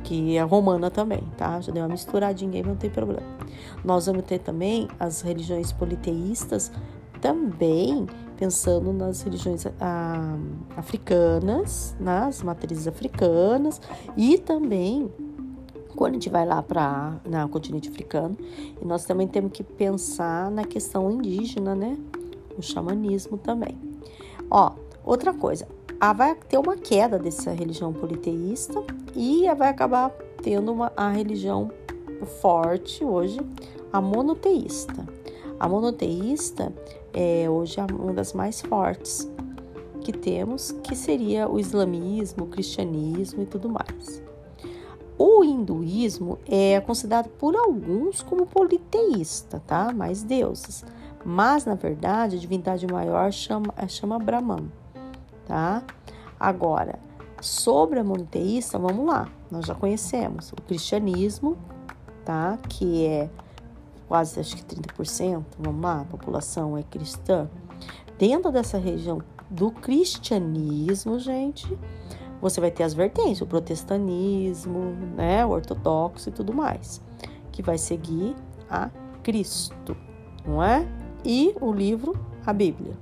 Que 0.05 0.37
é 0.37 0.43
romana 0.43 0.91
também, 0.91 1.23
tá? 1.37 1.61
Já 1.61 1.73
deu 1.73 1.83
uma 1.83 1.89
misturadinha 1.89 2.55
aí, 2.55 2.63
não 2.63 2.77
tem 2.77 2.91
problema. 2.91 3.27
Nós 3.85 4.07
vamos 4.07 4.25
ter 4.25 4.39
também 4.39 4.89
as 5.01 5.21
religiões 5.21 5.73
politeístas, 5.73 6.71
também 7.21 8.07
pensando 8.37 8.93
nas 8.93 9.23
religiões 9.23 9.67
ah, 9.81 10.37
africanas, 10.77 11.97
nas 11.99 12.43
matrizes 12.43 12.87
africanas 12.87 13.81
e 14.17 14.37
também 14.37 15.11
quando 15.97 16.11
a 16.11 16.15
gente 16.15 16.29
vai 16.29 16.45
lá 16.45 16.63
para 16.63 17.19
o 17.47 17.49
continente 17.49 17.89
africano, 17.89 18.37
nós 18.83 19.07
também 19.07 19.27
temos 19.27 19.51
que 19.51 19.65
pensar 19.65 20.51
na 20.51 20.63
questão 20.63 21.11
indígena, 21.11 21.75
né? 21.75 21.97
O 22.57 22.63
xamanismo 22.63 23.37
também. 23.39 23.79
Ó, 24.51 24.73
outra 25.05 25.33
coisa, 25.33 25.67
a, 26.01 26.13
vai 26.13 26.35
ter 26.35 26.59
uma 26.59 26.77
queda 26.77 27.19
dessa 27.19 27.51
religião 27.51 27.93
politeísta 27.93 28.83
e 29.15 29.45
vai 29.55 29.69
acabar 29.69 30.11
tendo 30.43 30.73
uma, 30.73 30.93
a 30.97 31.09
religião 31.11 31.71
forte 32.41 33.05
hoje, 33.05 33.41
a 33.93 34.01
monoteísta. 34.01 35.07
A 35.59 35.69
monoteísta 35.69 36.73
é 37.13 37.49
hoje 37.49 37.77
uma 37.99 38.13
das 38.13 38.33
mais 38.33 38.61
fortes 38.61 39.31
que 40.03 40.13
temos, 40.13 40.71
que 40.85 40.95
seria 40.95 41.49
o 41.49 41.59
islamismo, 41.59 42.45
o 42.45 42.49
cristianismo 42.49 43.43
e 43.43 43.47
tudo 43.47 43.69
mais. 43.69 44.23
O 45.19 45.43
hinduísmo 45.43 46.39
é 46.47 46.79
considerado 46.81 47.29
por 47.31 47.57
alguns 47.57 48.21
como 48.21 48.47
politeísta, 48.47 49.63
tá? 49.67 49.93
Mais 49.93 50.23
deuses. 50.23 50.85
Mas, 51.29 51.65
na 51.65 51.75
verdade, 51.75 52.37
a 52.37 52.39
divindade 52.39 52.87
maior 52.87 53.33
chama, 53.33 53.75
chama 53.89 54.17
Brahman, 54.17 54.71
tá? 55.45 55.83
Agora, 56.39 57.01
sobre 57.41 57.99
a 57.99 58.05
monoteísta, 58.05 58.79
vamos 58.79 59.05
lá. 59.05 59.29
Nós 59.51 59.67
já 59.67 59.75
conhecemos 59.75 60.53
o 60.53 60.57
cristianismo, 60.63 61.59
tá? 62.25 62.57
Que 62.69 63.07
é 63.07 63.31
quase, 64.07 64.39
acho 64.39 64.55
que 64.57 64.63
30%, 64.63 65.43
vamos 65.59 65.83
lá, 65.83 66.03
a 66.03 66.05
população 66.05 66.79
é 66.79 66.85
cristã. 66.85 67.51
Dentro 68.17 68.53
dessa 68.53 68.79
região 68.79 69.21
do 69.51 69.73
cristianismo, 69.73 71.19
gente, 71.19 71.77
você 72.41 72.61
vai 72.61 72.71
ter 72.71 72.85
as 72.85 72.95
vertentes, 72.95 73.41
o 73.41 73.47
protestantismo, 73.47 74.95
né, 75.17 75.45
o 75.45 75.51
ortodoxo 75.51 76.29
e 76.29 76.33
tudo 76.33 76.55
mais, 76.55 77.03
que 77.51 77.63
vai 77.63 77.79
seguir 77.79 78.37
a 78.71 78.91
Cristo, 79.25 79.97
não 80.47 80.63
é? 80.63 80.87
E 81.27 81.55
o 81.61 81.73
livro, 81.73 82.15
a 82.47 82.53
Bíblia. 82.53 82.95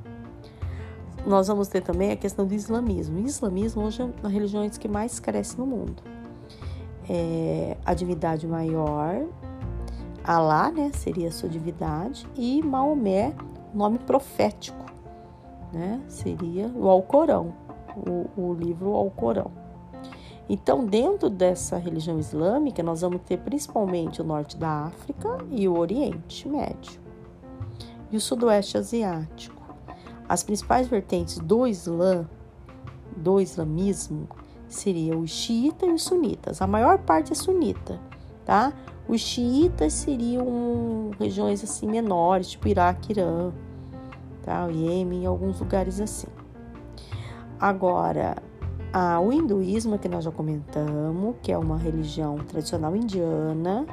Nós 1.26 1.47
vamos 1.47 1.69
ter 1.69 1.83
também 1.83 2.11
a 2.11 2.16
questão 2.16 2.47
do 2.47 2.54
islamismo. 2.54 3.19
O 3.19 3.26
islamismo 3.26 3.85
hoje 3.85 4.00
é 4.00 4.04
uma 4.04 4.14
das 4.23 4.33
religiões 4.33 4.78
que 4.78 4.88
mais 4.88 5.21
cresce 5.21 5.59
no 5.59 5.66
mundo. 5.66 6.02
É 7.09 7.76
a 7.85 7.93
divindade 7.93 8.47
maior, 8.47 9.26
Alá, 10.26 10.71
né, 10.71 10.90
seria 10.95 11.28
a 11.28 11.31
sua 11.31 11.50
divindade, 11.50 12.26
e 12.35 12.62
Maomé, 12.62 13.35
nome 13.75 13.99
profético, 13.99 14.87
né, 15.71 16.00
seria 16.09 16.66
o 16.69 16.88
Alcorão, 16.88 17.52
o, 17.95 18.31
o 18.40 18.54
livro 18.54 18.95
Alcorão. 18.95 19.50
Então, 20.49 20.87
dentro 20.87 21.28
dessa 21.28 21.76
religião 21.76 22.19
islâmica, 22.19 22.83
nós 22.83 23.02
vamos 23.02 23.21
ter 23.21 23.37
principalmente 23.37 24.23
o 24.23 24.25
norte 24.25 24.57
da 24.57 24.87
África 24.87 25.37
e 25.50 25.69
o 25.69 25.78
Oriente 25.78 26.49
Médio 26.49 27.04
e 28.14 28.16
o 28.16 28.21
Sudoeste 28.21 28.78
Asiático. 28.78 29.61
As 30.28 30.44
principais 30.44 30.87
vertentes 30.87 31.38
do 31.38 31.66
Islã, 31.66 32.28
do 33.16 33.40
islamismo, 33.40 34.28
seriam 34.68 35.21
os 35.21 35.30
xiitas 35.30 35.88
e 35.88 35.92
os 35.92 36.02
sunitas. 36.04 36.62
A 36.62 36.66
maior 36.66 36.99
parte 36.99 37.33
é 37.33 37.35
sunita, 37.35 38.00
tá? 38.44 38.73
Os 39.09 39.21
xiitas 39.21 39.92
seriam 39.92 41.11
regiões 41.18 41.62
assim 41.64 41.88
menores, 41.88 42.50
tipo 42.50 42.68
Iraque, 42.68 43.12
Irã, 43.12 43.52
tá? 44.42 44.66
O 44.66 44.71
Iêmen, 44.71 45.26
alguns 45.26 45.59
lugares 45.59 46.00
assim. 46.00 46.28
Agora, 47.59 48.37
a, 48.92 49.18
o 49.21 49.33
hinduísmo, 49.33 49.99
que 49.99 50.09
nós 50.09 50.25
já 50.25 50.30
comentamos, 50.30 51.35
que 51.42 51.50
é 51.50 51.59
uma 51.59 51.76
religião 51.76 52.37
tradicional 52.37 52.94
indiana, 52.94 53.85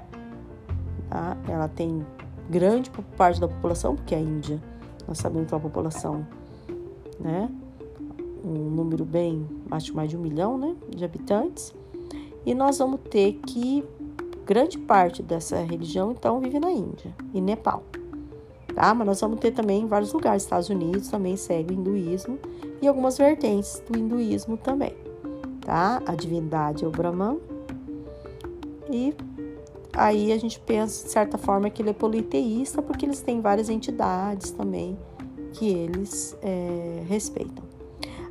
tá? 1.09 1.35
ela 1.47 1.67
tem 1.67 2.05
grande 2.49 2.89
parte 3.17 3.39
da 3.39 3.47
população, 3.47 3.95
porque 3.95 4.15
a 4.15 4.19
Índia, 4.19 4.61
nós 5.07 5.17
sabemos 5.17 5.47
que 5.47 5.53
é 5.53 5.57
uma 5.57 5.63
população, 5.63 6.25
né? 7.19 7.49
Um 8.43 8.69
número 8.71 9.05
bem, 9.05 9.47
acho 9.69 9.95
mais 9.95 10.09
de 10.09 10.17
um 10.17 10.21
milhão, 10.21 10.57
né? 10.57 10.75
De 10.89 11.05
habitantes. 11.05 11.73
E 12.45 12.55
nós 12.55 12.79
vamos 12.79 12.99
ter 13.09 13.33
que 13.45 13.83
grande 14.45 14.77
parte 14.77 15.21
dessa 15.21 15.61
religião, 15.61 16.11
então, 16.11 16.39
vive 16.39 16.59
na 16.59 16.71
Índia 16.71 17.15
e 17.33 17.39
Nepal. 17.39 17.83
Tá? 18.73 18.93
Mas 18.93 19.07
nós 19.07 19.21
vamos 19.21 19.39
ter 19.39 19.51
também 19.51 19.83
em 19.83 19.85
vários 19.85 20.11
lugares. 20.11 20.43
Estados 20.43 20.69
Unidos 20.69 21.07
também 21.09 21.35
segue 21.35 21.73
o 21.73 21.77
hinduísmo 21.77 22.39
e 22.81 22.87
algumas 22.87 23.17
vertentes 23.17 23.81
do 23.87 23.97
hinduísmo 23.97 24.57
também. 24.57 24.93
Tá? 25.61 26.01
A 26.05 26.15
divindade 26.15 26.83
é 26.83 26.87
o 26.87 26.91
Brahman 26.91 27.37
e 28.89 29.13
aí 29.93 30.31
a 30.31 30.37
gente 30.37 30.59
pensa, 30.59 31.05
de 31.05 31.11
certa 31.11 31.37
forma, 31.37 31.69
que 31.69 31.81
ele 31.81 31.89
é 31.89 31.93
politeísta, 31.93 32.81
porque 32.81 33.05
eles 33.05 33.21
têm 33.21 33.41
várias 33.41 33.69
entidades 33.69 34.51
também 34.51 34.97
que 35.53 35.67
eles 35.67 36.37
é, 36.41 37.03
respeitam. 37.07 37.63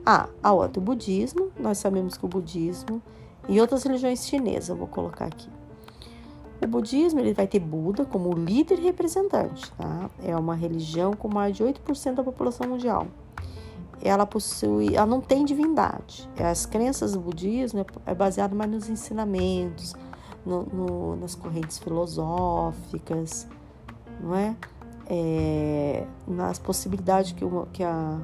Ah, 0.05 0.29
a 0.43 0.53
outra, 0.53 0.81
o 0.81 0.83
budismo, 0.83 1.51
nós 1.59 1.79
sabemos 1.79 2.17
que 2.17 2.25
o 2.25 2.29
budismo 2.29 3.03
e 3.49 3.61
outras 3.61 3.83
religiões 3.83 4.27
chinesas, 4.27 4.69
eu 4.71 4.77
vou 4.77 4.87
colocar 4.87 5.27
aqui. 5.27 5.49
O 6.63 6.67
budismo 6.67 7.21
ele 7.21 7.33
vai 7.33 7.47
ter 7.47 7.59
Buda 7.59 8.05
como 8.05 8.33
líder 8.33 8.79
e 8.79 8.83
representante, 8.83 9.73
tá? 9.73 10.11
É 10.23 10.37
uma 10.37 10.55
religião 10.55 11.15
com 11.15 11.27
mais 11.27 11.57
de 11.57 11.65
8% 11.65 12.15
da 12.15 12.23
população 12.23 12.69
mundial. 12.69 13.07
Ela 14.03 14.27
possui, 14.27 14.95
ela 14.95 15.07
não 15.07 15.21
tem 15.21 15.45
divindade. 15.45 16.29
As 16.39 16.67
crenças 16.67 17.13
do 17.13 17.21
budismo 17.21 17.85
é 18.07 18.15
baseado 18.15 18.55
mais 18.55 18.71
nos 18.71 18.89
ensinamentos, 18.89 19.95
no, 20.45 20.63
no, 20.65 21.17
nas 21.17 21.35
correntes 21.35 21.79
filosóficas, 21.79 23.47
não 24.21 24.35
é? 24.35 24.57
é 25.07 26.07
nas 26.27 26.59
possibilidades 26.59 27.33
que, 27.33 27.45
uma, 27.45 27.67
que, 27.67 27.83
a, 27.83 28.19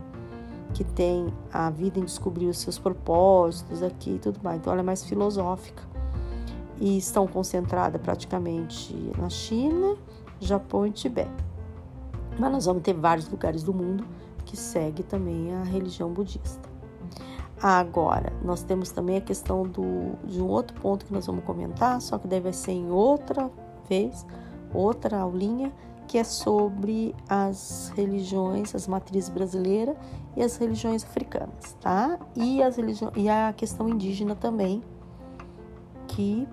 que 0.75 0.85
tem 0.85 1.33
a 1.53 1.71
vida 1.71 1.99
em 1.99 2.05
descobrir 2.05 2.47
os 2.47 2.59
seus 2.59 2.79
propósitos 2.79 3.83
aqui 3.83 4.13
e 4.13 4.19
tudo 4.19 4.41
mais. 4.43 4.59
Então, 4.59 4.73
ela 4.73 4.83
é 4.83 4.85
mais 4.85 5.05
filosófica 5.05 5.83
e 6.81 6.99
estão 6.99 7.27
concentradas 7.27 8.01
praticamente 8.01 8.95
na 9.19 9.29
China, 9.29 9.97
Japão 10.41 10.87
e 10.87 10.91
Tibete. 10.91 11.31
Mas 12.39 12.53
nós 12.53 12.67
vamos 12.67 12.83
ter 12.83 12.93
vários 12.93 13.29
lugares 13.29 13.63
do 13.63 13.73
mundo 13.73 14.05
que 14.45 14.57
segue 14.57 15.03
também 15.03 15.55
a 15.55 15.63
religião 15.65 16.11
budista. 16.13 16.76
Agora, 17.63 18.33
nós 18.43 18.63
temos 18.63 18.91
também 18.91 19.17
a 19.17 19.21
questão 19.21 19.63
do, 19.63 20.17
de 20.25 20.43
um 20.43 20.47
outro 20.47 20.79
ponto 20.81 21.07
que 21.07 21.13
nós 21.13 21.27
vamos 21.27 21.45
comentar, 21.45 22.01
só 22.01 22.19
que 22.19 22.29
deve 22.29 22.53
ser 22.53 22.73
em 22.73 22.91
outra 22.91 23.51
vez, 23.89 24.27
outra 24.75 25.21
aulinha, 25.21 25.73
que 26.07 26.19
é 26.19 26.25
sobre 26.25 27.15
as 27.29 27.93
religiões, 27.97 28.75
as 28.75 28.87
matrizes 28.87 29.31
brasileiras 29.31 29.97
e 30.37 30.43
as 30.43 30.57
religiões 30.57 31.03
africanas, 31.03 31.77
tá? 31.81 32.19
E, 32.35 32.63
as 32.63 32.77
religiões, 32.77 33.15
e 33.17 33.29
a 33.29 33.53
questão 33.53 33.89
indígena 33.89 34.35
também, 34.35 34.83
que 36.07 36.47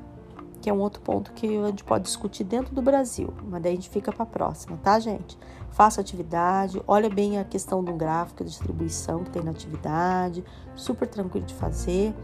que 0.63 0.69
é 0.69 0.73
um 0.73 0.79
outro 0.79 1.01
ponto 1.01 1.33
que 1.33 1.57
a 1.57 1.67
gente 1.67 1.83
pode 1.83 2.05
discutir 2.05 2.45
dentro 2.45 2.73
do 2.73 2.81
Brasil, 2.81 3.33
mas 3.49 3.61
daí 3.61 3.73
a 3.73 3.75
gente 3.75 3.89
fica 3.89 4.13
para 4.13 4.23
a 4.23 4.25
próxima, 4.25 4.77
tá, 4.77 4.97
gente? 4.97 5.37
Faça 5.71 5.99
atividade, 5.99 6.81
olha 6.87 7.09
bem 7.09 7.37
a 7.37 7.43
questão 7.43 7.83
do 7.83 7.91
gráfico, 7.91 8.45
da 8.45 8.49
distribuição 8.49 9.25
que 9.25 9.29
tem 9.29 9.43
na 9.43 9.51
atividade, 9.51 10.41
super 10.73 11.05
tranquilo 11.05 11.45
de 11.45 11.53
fazer. 11.53 12.15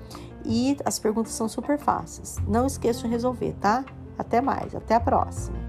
E 0.46 0.78
as 0.86 0.98
perguntas 0.98 1.34
são 1.34 1.50
super 1.50 1.78
fáceis. 1.78 2.38
Não 2.48 2.66
esqueça 2.66 3.02
de 3.02 3.10
resolver, 3.10 3.54
tá? 3.60 3.84
Até 4.18 4.40
mais, 4.40 4.74
até 4.74 4.96
a 4.96 5.02
próxima. 5.02 5.69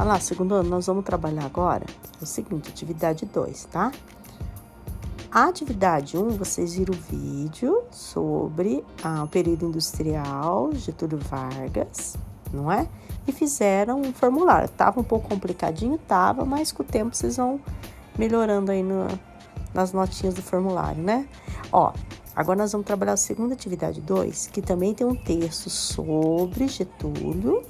Olha 0.00 0.12
lá, 0.14 0.18
segundo 0.18 0.54
ano, 0.54 0.70
nós 0.70 0.86
vamos 0.86 1.04
trabalhar 1.04 1.44
agora 1.44 1.84
o 2.22 2.24
seguinte, 2.24 2.70
atividade 2.70 3.26
2, 3.26 3.66
tá? 3.66 3.92
A 5.30 5.44
atividade 5.44 6.16
1, 6.16 6.22
um, 6.22 6.30
vocês 6.30 6.72
viram 6.72 6.94
o 6.94 6.96
vídeo 6.96 7.82
sobre 7.90 8.82
ah, 9.04 9.24
o 9.24 9.28
período 9.28 9.66
industrial, 9.66 10.70
Getúlio 10.72 11.18
Vargas, 11.18 12.16
não 12.50 12.72
é? 12.72 12.88
E 13.28 13.32
fizeram 13.32 14.00
um 14.00 14.10
formulário. 14.10 14.70
Tava 14.70 14.98
um 14.98 15.04
pouco 15.04 15.28
complicadinho, 15.28 15.98
tava, 15.98 16.46
mas 16.46 16.72
com 16.72 16.82
o 16.82 16.86
tempo 16.86 17.14
vocês 17.14 17.36
vão 17.36 17.60
melhorando 18.18 18.72
aí 18.72 18.82
no, 18.82 19.06
nas 19.74 19.92
notinhas 19.92 20.32
do 20.32 20.40
formulário, 20.40 21.02
né? 21.02 21.28
Ó, 21.70 21.92
agora 22.34 22.60
nós 22.60 22.72
vamos 22.72 22.86
trabalhar 22.86 23.12
a 23.12 23.18
segunda 23.18 23.52
atividade 23.52 24.00
2, 24.00 24.46
que 24.46 24.62
também 24.62 24.94
tem 24.94 25.06
um 25.06 25.14
texto 25.14 25.68
sobre 25.68 26.68
Getúlio 26.68 27.62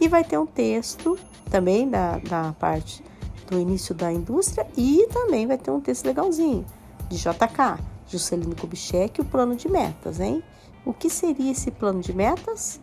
e 0.00 0.08
vai 0.08 0.24
ter 0.24 0.38
um 0.38 0.46
texto 0.46 1.18
também 1.50 1.88
da, 1.88 2.18
da 2.18 2.52
parte 2.52 3.02
do 3.48 3.58
início 3.58 3.94
da 3.94 4.12
indústria 4.12 4.66
e 4.76 5.06
também 5.12 5.46
vai 5.46 5.58
ter 5.58 5.70
um 5.70 5.80
texto 5.80 6.06
legalzinho 6.06 6.64
de 7.08 7.16
JK, 7.16 7.82
Juscelino 8.06 8.54
Kubitschek, 8.54 9.20
o 9.20 9.24
plano 9.24 9.56
de 9.56 9.68
metas, 9.68 10.20
hein? 10.20 10.42
O 10.84 10.92
que 10.92 11.08
seria 11.08 11.50
esse 11.50 11.70
plano 11.70 12.00
de 12.00 12.12
metas? 12.12 12.80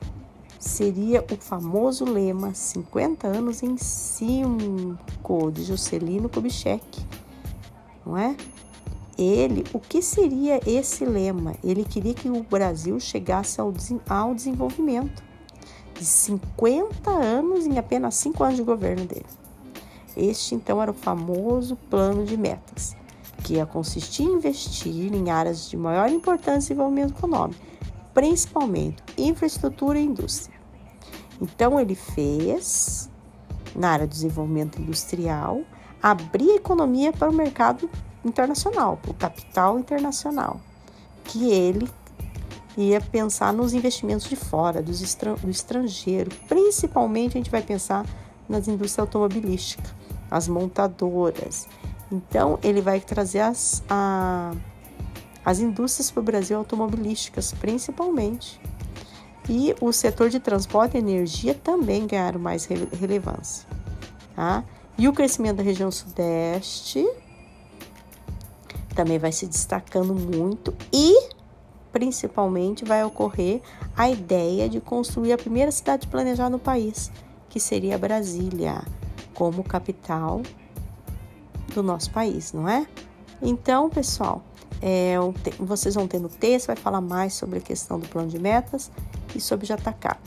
Seria 0.60 1.24
o 1.32 1.36
famoso 1.36 2.06
lema 2.06 2.54
50 2.54 3.28
anos 3.28 3.62
em 3.62 3.78
5 3.78 5.52
de 5.52 5.64
Juscelino 5.64 6.28
Kubitschek, 6.28 7.06
não 8.06 8.18
é? 8.18 8.36
Ele, 9.18 9.64
o 9.72 9.80
que 9.80 10.02
seria 10.02 10.60
esse 10.68 11.06
lema? 11.06 11.56
Ele 11.64 11.86
queria 11.86 12.14
que 12.14 12.30
o 12.30 12.44
Brasil 12.44 13.00
chegasse 13.00 13.62
ao, 13.62 13.74
ao 14.10 14.36
desenvolvimento 14.36 15.24
de 15.96 16.06
50 16.06 17.10
anos 17.10 17.66
em 17.66 17.78
apenas 17.78 18.16
5 18.16 18.44
anos 18.44 18.58
de 18.58 18.64
governo 18.64 19.06
dele. 19.06 19.26
Este 20.16 20.56
então 20.56 20.82
era 20.82 20.92
o 20.92 20.94
famoso 20.94 21.76
plano 21.90 22.26
de 22.26 22.38
metas, 22.38 22.96
que 23.44 23.56
ia 23.56 23.66
consistir 23.66 24.24
em 24.24 24.36
investir 24.36 25.14
em 25.14 25.30
áreas 25.30 25.70
de 25.70 25.76
maior 25.76 26.10
importância 26.10 26.72
e 26.72 26.76
desenvolvimento 26.76 27.18
econômico, 27.18 27.60
principalmente 28.14 29.04
infraestrutura 29.18 30.00
e 30.00 30.06
indústria. 30.06 30.56
Então 31.42 31.80
ele 31.80 31.96
fez, 31.96 33.10
na 33.76 33.90
área 33.92 34.08
do 34.08 34.12
desenvolvimento 34.12 34.82
industrial, 34.82 35.62
abrir 36.02 36.52
a 36.52 36.56
economia 36.56 37.12
para 37.12 37.30
o 37.30 37.34
mercado 37.34 37.90
internacional, 38.24 38.98
para 38.98 39.12
o 39.12 39.16
capital 39.16 39.78
internacional, 39.78 40.62
que 41.26 41.52
ele 41.52 41.90
ia 42.78 43.00
pensar 43.00 43.54
nos 43.54 43.74
investimentos 43.74 44.28
de 44.28 44.36
fora, 44.36 44.82
do 44.82 45.50
estrangeiro. 45.50 46.30
Principalmente 46.48 47.38
a 47.38 47.40
gente 47.40 47.52
vai 47.52 47.62
pensar 47.62 48.06
nas 48.48 48.68
indústrias 48.68 49.00
automobilísticas, 49.00 49.94
as 50.30 50.48
montadoras. 50.48 51.68
Então 52.12 52.60
ele 52.62 52.82
vai 52.82 53.00
trazer 53.00 53.40
as, 53.40 53.84
a, 53.90 54.54
as 55.44 55.60
indústrias 55.60 56.12
para 56.12 56.22
o 56.22 56.24
Brasil 56.24 56.58
automobilísticas, 56.58 57.54
principalmente. 57.54 58.60
E 59.50 59.76
o 59.80 59.92
setor 59.92 60.30
de 60.30 60.40
transporte 60.40 60.96
e 60.96 61.00
energia 61.00 61.54
também 61.54 62.08
ganharam 62.08 62.40
mais 62.40 62.66
re 62.66 62.88
relevância. 63.00 63.68
Tá? 64.36 64.64
E 64.98 65.08
o 65.08 65.14
crescimento 65.14 65.58
da 65.58 65.64
região 65.64 65.92
sudeste 65.92 67.08
também 68.96 69.20
vai 69.20 69.32
se 69.32 69.46
destacando 69.46 70.16
muito 70.16 70.74
e 70.92 71.35
principalmente 71.96 72.84
vai 72.84 73.06
ocorrer 73.06 73.62
a 73.96 74.10
ideia 74.10 74.68
de 74.68 74.82
construir 74.82 75.32
a 75.32 75.38
primeira 75.38 75.72
cidade 75.72 76.06
planejada 76.08 76.50
no 76.50 76.60
país, 76.60 77.10
que 77.48 77.58
seria 77.58 77.98
Brasília, 77.98 78.84
como 79.34 79.64
capital 79.64 80.42
do 81.74 81.82
nosso 81.82 82.12
país, 82.12 82.52
não 82.52 82.68
é? 82.68 82.86
Então, 83.42 83.90
pessoal, 83.90 84.44
é, 84.82 85.16
vocês 85.58 85.96
vão 85.96 86.06
ter 86.06 86.20
no 86.20 86.28
texto, 86.28 86.68
vai 86.68 86.76
falar 86.76 87.00
mais 87.00 87.34
sobre 87.34 87.60
a 87.60 87.62
questão 87.62 87.98
do 87.98 88.10
plano 88.10 88.28
de 88.28 88.40
metas 88.40 88.92
e 89.34 89.40
sobre 89.40 89.66
JK. 89.66 90.18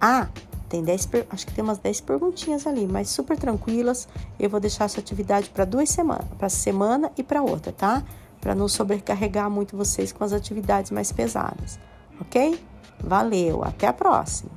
Ah, 0.00 0.28
tem 0.66 0.82
10, 0.82 1.10
acho 1.28 1.46
que 1.46 1.52
tem 1.52 1.62
umas 1.62 1.76
10 1.76 2.00
perguntinhas 2.00 2.66
ali, 2.66 2.86
mas 2.86 3.10
super 3.10 3.36
tranquilas. 3.36 4.08
Eu 4.40 4.48
vou 4.48 4.60
deixar 4.60 4.86
essa 4.86 4.98
atividade 4.98 5.50
para 5.50 5.66
duas 5.66 5.90
semanas, 5.90 6.26
para 6.38 6.48
semana 6.48 7.12
e 7.18 7.22
para 7.22 7.42
outra, 7.42 7.70
tá? 7.70 8.02
Para 8.40 8.54
não 8.54 8.68
sobrecarregar 8.68 9.50
muito 9.50 9.76
vocês 9.76 10.12
com 10.12 10.24
as 10.24 10.32
atividades 10.32 10.90
mais 10.90 11.12
pesadas, 11.12 11.78
ok? 12.20 12.58
Valeu, 13.00 13.62
até 13.62 13.86
a 13.86 13.92
próxima! 13.92 14.50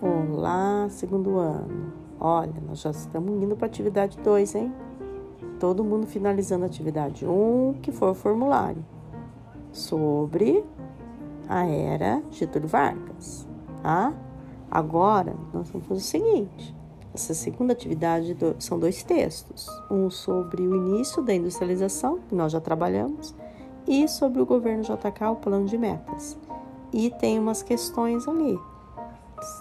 Olá, 0.00 0.88
segundo 0.88 1.38
ano. 1.38 1.92
Olha, 2.20 2.60
nós 2.66 2.80
já 2.80 2.90
estamos 2.90 3.42
indo 3.42 3.56
para 3.56 3.66
a 3.66 3.68
atividade 3.68 4.18
2, 4.18 4.54
hein? 4.54 4.72
Todo 5.58 5.82
mundo 5.82 6.06
finalizando 6.06 6.64
a 6.64 6.66
atividade 6.66 7.26
1, 7.26 7.30
um, 7.30 7.74
que 7.74 7.90
foi 7.90 8.10
o 8.10 8.14
formulário 8.14 8.84
sobre 9.72 10.64
a 11.48 11.66
era 11.66 12.22
Getúlio 12.30 12.68
Vargas, 12.68 13.46
tá? 13.82 14.12
Agora, 14.76 15.34
nós 15.54 15.70
vamos 15.70 15.86
fazer 15.88 16.00
o 16.00 16.04
seguinte: 16.04 16.76
essa 17.14 17.32
segunda 17.32 17.72
atividade 17.72 18.36
são 18.58 18.78
dois 18.78 19.02
textos, 19.02 19.66
um 19.90 20.10
sobre 20.10 20.60
o 20.60 20.76
início 20.76 21.22
da 21.22 21.32
industrialização, 21.32 22.18
que 22.28 22.34
nós 22.34 22.52
já 22.52 22.60
trabalhamos, 22.60 23.34
e 23.88 24.06
sobre 24.06 24.42
o 24.42 24.44
governo 24.44 24.82
JK, 24.82 25.28
o 25.32 25.36
plano 25.36 25.64
de 25.64 25.78
metas. 25.78 26.36
E 26.92 27.08
tem 27.08 27.38
umas 27.38 27.62
questões 27.62 28.28
ali. 28.28 28.60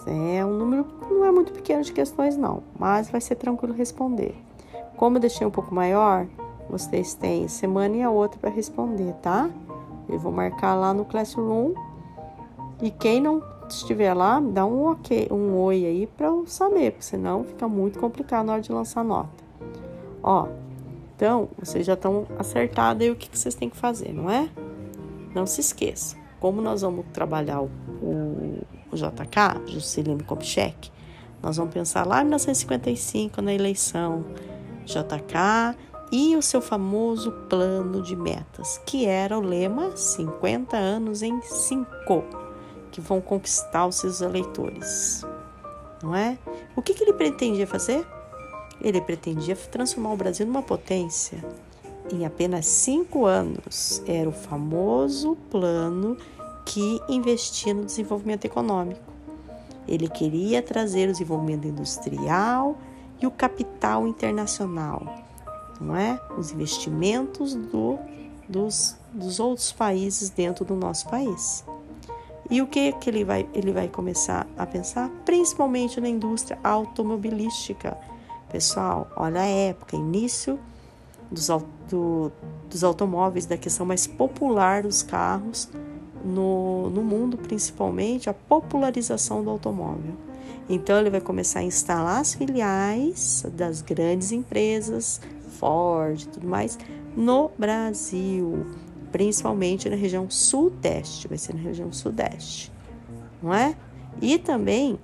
É 0.06 0.44
um 0.44 0.58
número, 0.58 0.86
não 1.10 1.24
é 1.24 1.32
muito 1.32 1.54
pequeno 1.54 1.82
de 1.82 1.94
questões, 1.94 2.36
não, 2.36 2.62
mas 2.78 3.10
vai 3.10 3.22
ser 3.22 3.36
tranquilo 3.36 3.74
responder. 3.74 4.36
Como 4.98 5.16
eu 5.16 5.22
deixei 5.22 5.48
um 5.48 5.52
pouco 5.52 5.74
maior, 5.74 6.28
vocês 6.70 7.14
têm 7.14 7.48
semana 7.48 7.96
e 7.96 8.04
a 8.04 8.10
outra 8.10 8.38
para 8.38 8.50
responder, 8.50 9.14
tá? 9.22 9.50
Eu 10.10 10.20
vou 10.20 10.34
marcar 10.34 10.76
lá 10.76 10.94
no 10.94 11.06
Classroom. 11.06 11.74
E 12.82 12.92
quem 12.92 13.22
não 13.22 13.42
estiver 13.70 14.14
lá, 14.14 14.40
dá 14.40 14.66
um 14.66 14.92
ok, 14.92 15.28
um 15.32 15.56
oi 15.56 15.86
aí 15.86 16.08
para 16.08 16.28
eu 16.28 16.46
saber, 16.46 16.92
porque 16.92 17.06
senão 17.06 17.44
fica 17.44 17.68
muito 17.68 18.00
complicado 18.00 18.46
na 18.46 18.54
hora 18.54 18.62
de 18.62 18.72
lançar 18.72 19.04
nota. 19.04 19.44
Ó, 20.22 20.48
então 21.16 21.50
vocês 21.58 21.86
já 21.86 21.94
estão 21.94 22.26
acertados 22.38 23.04
aí 23.04 23.12
o 23.12 23.16
que, 23.16 23.30
que 23.30 23.38
vocês 23.38 23.56
têm 23.56 23.70
que 23.70 23.78
fazer, 23.78 24.14
não 24.14 24.30
é? 24.30 24.50
não 25.36 25.46
se 25.46 25.60
esqueça, 25.60 26.16
como 26.40 26.62
nós 26.62 26.82
vamos 26.82 27.06
trabalhar 27.12 27.62
o, 27.62 27.70
o, 28.02 28.66
o 28.92 28.96
JK, 28.96 29.70
Juscelino 29.74 30.24
Kubitschek, 30.24 30.90
nós 31.44 31.58
vamos 31.58 31.74
pensar 31.74 32.08
lá 32.08 32.22
em 32.22 32.24
1955, 32.24 33.42
na 33.42 33.54
eleição 33.54 34.26
JK 34.86 35.78
e 36.12 36.36
o 36.38 36.42
seu 36.42 36.62
famoso 36.62 37.32
plano 37.50 38.02
de 38.02 38.16
metas, 38.16 38.80
que 38.86 39.06
era 39.06 39.38
o 39.38 39.42
lema 39.42 39.96
50 39.96 40.78
anos 40.78 41.22
em 41.22 41.40
5, 41.42 42.24
que 42.96 43.02
vão 43.02 43.20
conquistar 43.20 43.86
os 43.86 43.98
seus 43.98 44.22
eleitores. 44.22 45.22
Não 46.02 46.16
é? 46.16 46.38
O 46.78 46.82
que, 46.82 46.94
que 46.94 47.04
ele 47.04 47.12
pretendia 47.12 47.68
fazer? 47.68 48.08
Ele 48.82 49.02
pretendia 49.02 49.54
transformar 49.54 50.14
o 50.14 50.16
Brasil 50.16 50.46
numa 50.46 50.62
potência 50.62 51.44
em 52.10 52.26
apenas 52.26 52.66
cinco 52.66 53.26
anos. 53.26 54.02
Era 54.08 54.30
o 54.30 54.32
famoso 54.32 55.36
plano 55.52 56.16
que 56.66 57.02
investia 57.10 57.74
no 57.74 57.84
desenvolvimento 57.84 58.46
econômico. 58.46 59.02
Ele 59.86 60.08
queria 60.08 60.62
trazer 60.62 61.10
o 61.10 61.12
desenvolvimento 61.12 61.68
industrial 61.68 62.78
e 63.22 63.28
o 63.28 63.32
capital 63.32 64.08
internacional, 64.08 65.06
não 65.82 65.98
é? 65.98 66.18
Os 66.38 66.52
investimentos 66.52 67.56
do, 67.56 68.00
dos, 68.48 68.96
dos 69.12 69.38
outros 69.38 69.74
países 69.74 70.30
dentro 70.30 70.64
do 70.64 70.76
nosso 70.76 71.10
país. 71.10 71.66
E 72.50 72.62
o 72.62 72.68
que, 72.68 72.92
que 72.94 73.10
ele, 73.10 73.24
vai, 73.24 73.48
ele 73.54 73.72
vai 73.72 73.88
começar 73.88 74.46
a 74.58 74.66
pensar? 74.66 75.10
Principalmente 75.26 76.00
na 76.00 76.08
indústria 76.08 76.60
automobilística. 76.64 77.98
Pessoal, 78.52 79.08
olha 79.16 79.42
a 79.42 79.46
época, 79.46 79.96
início 79.96 80.60
dos, 81.32 81.50
do, 81.90 82.32
dos 82.70 82.84
automóveis, 82.84 83.46
da 83.46 83.58
questão 83.58 83.86
mais 83.86 84.06
popular 84.06 84.84
dos 84.84 85.02
carros 85.02 85.70
no, 86.24 86.90
no 86.92 87.04
mundo, 87.04 87.38
principalmente 87.38 88.30
a 88.30 88.34
popularização 88.34 89.44
do 89.44 89.50
automóvel. 89.50 90.14
Então, 90.70 91.00
ele 91.00 91.10
vai 91.10 91.22
começar 91.22 91.60
a 91.60 91.64
instalar 91.64 92.22
as 92.22 92.34
filiais 92.34 93.46
das 93.54 93.82
grandes 93.82 94.32
empresas, 94.32 95.22
Ford 95.60 96.22
e 96.22 96.28
tudo 96.28 96.48
mais, 96.48 96.78
no 97.16 97.52
Brasil, 97.58 98.66
principalmente 99.16 99.88
na 99.88 99.96
região 99.96 100.30
sudeste, 100.30 101.26
vai 101.26 101.38
ser 101.38 101.56
na 101.56 101.62
região 101.62 101.90
sudeste, 101.94 102.70
não 103.42 103.54
é? 103.54 103.74
E 104.22 104.38
também 104.38 105.00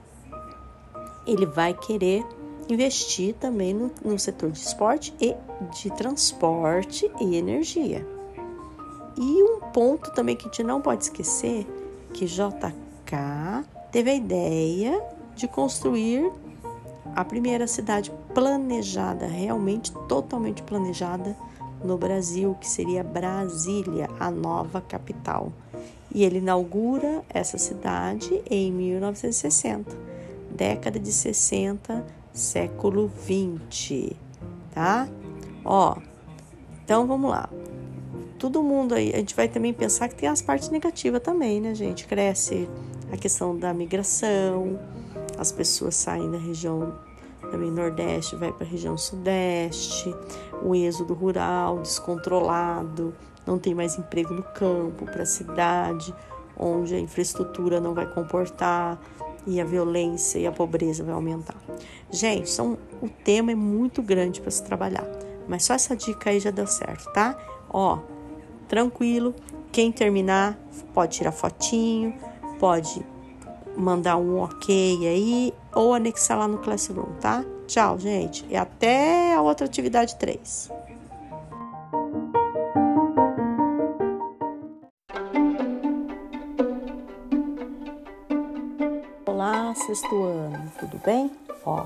ele 1.25 1.45
vai 1.45 1.73
querer 1.73 2.21
investir 2.69 3.33
também 3.35 3.73
no, 3.73 3.89
no 4.03 4.19
setor 4.19 4.51
de 4.51 4.59
esporte 4.59 5.13
e 5.17 5.33
de 5.73 5.89
transporte 5.91 7.09
e 7.21 7.37
energia. 7.37 8.05
E 9.17 9.43
um 9.43 9.61
ponto 9.71 10.11
também 10.11 10.35
que 10.35 10.43
a 10.43 10.47
gente 10.47 10.61
não 10.61 10.81
pode 10.81 11.03
esquecer 11.03 11.65
que 12.13 12.25
JK 12.25 13.63
teve 13.93 14.11
a 14.11 14.15
ideia 14.15 15.01
de 15.37 15.47
construir 15.47 16.29
a 17.15 17.23
primeira 17.23 17.65
cidade 17.65 18.11
planejada, 18.33 19.25
realmente 19.25 19.89
totalmente 20.09 20.61
planejada 20.63 21.33
no 21.83 21.97
Brasil, 21.97 22.55
que 22.59 22.67
seria 22.67 23.03
Brasília, 23.03 24.09
a 24.19 24.29
nova 24.29 24.81
capital. 24.81 25.51
E 26.13 26.23
ele 26.23 26.39
inaugura 26.39 27.23
essa 27.29 27.57
cidade 27.57 28.41
em 28.49 28.71
1960, 28.71 29.95
década 30.55 30.99
de 30.99 31.11
60 31.11 32.21
século 32.33 33.11
20, 33.25 34.15
tá? 34.73 35.07
Ó, 35.65 35.97
então 36.83 37.05
vamos 37.05 37.29
lá. 37.29 37.49
Todo 38.39 38.63
mundo 38.63 38.95
aí, 38.95 39.11
a 39.13 39.17
gente 39.17 39.35
vai 39.35 39.47
também 39.47 39.73
pensar 39.73 40.07
que 40.07 40.15
tem 40.15 40.27
as 40.27 40.41
partes 40.41 40.69
negativas 40.69 41.21
também, 41.21 41.61
né, 41.61 41.75
gente? 41.75 42.07
Cresce 42.07 42.67
a 43.11 43.17
questão 43.17 43.55
da 43.55 43.73
migração, 43.73 44.79
as 45.37 45.51
pessoas 45.51 45.95
saem 45.95 46.31
da 46.31 46.37
região 46.37 46.93
também 47.51 47.69
nordeste, 47.69 48.35
vai 48.35 48.51
para 48.51 48.65
a 48.65 48.69
região 48.69 48.97
sudeste, 48.97 50.15
o 50.63 50.75
êxodo 50.75 51.13
rural 51.13 51.79
descontrolado, 51.79 53.13
não 53.45 53.57
tem 53.57 53.73
mais 53.73 53.97
emprego 53.97 54.33
no 54.33 54.43
campo, 54.43 55.05
para 55.05 55.23
a 55.23 55.25
cidade, 55.25 56.13
onde 56.57 56.93
a 56.93 56.99
infraestrutura 56.99 57.79
não 57.79 57.93
vai 57.93 58.05
comportar, 58.05 58.99
e 59.45 59.59
a 59.59 59.65
violência 59.65 60.39
e 60.39 60.45
a 60.45 60.51
pobreza 60.51 61.03
vai 61.03 61.13
aumentar. 61.13 61.55
Gente, 62.11 62.49
são, 62.49 62.77
o 63.01 63.09
tema 63.09 63.51
é 63.51 63.55
muito 63.55 64.01
grande 64.01 64.41
para 64.41 64.51
se 64.51 64.63
trabalhar, 64.63 65.05
mas 65.47 65.63
só 65.63 65.73
essa 65.73 65.95
dica 65.95 66.29
aí 66.29 66.39
já 66.39 66.51
deu 66.51 66.67
certo, 66.67 67.11
tá? 67.13 67.37
Ó, 67.69 67.99
tranquilo, 68.67 69.33
quem 69.71 69.91
terminar 69.91 70.57
pode 70.93 71.17
tirar 71.17 71.31
fotinho, 71.31 72.13
pode 72.59 73.03
mandar 73.75 74.17
um 74.17 74.39
ok 74.39 75.07
aí 75.07 75.53
ou 75.73 75.93
anexar 75.93 76.37
lá 76.37 76.47
no 76.47 76.57
Classroom, 76.57 77.13
tá? 77.19 77.43
Tchau, 77.71 77.97
gente, 77.97 78.45
e 78.49 78.57
até 78.57 79.33
a 79.33 79.41
outra 79.41 79.65
atividade 79.65 80.17
3. 80.17 80.69
sexto 89.87 90.21
ano, 90.21 90.71
tudo 90.77 90.99
bem? 91.03 91.31
Ó, 91.65 91.85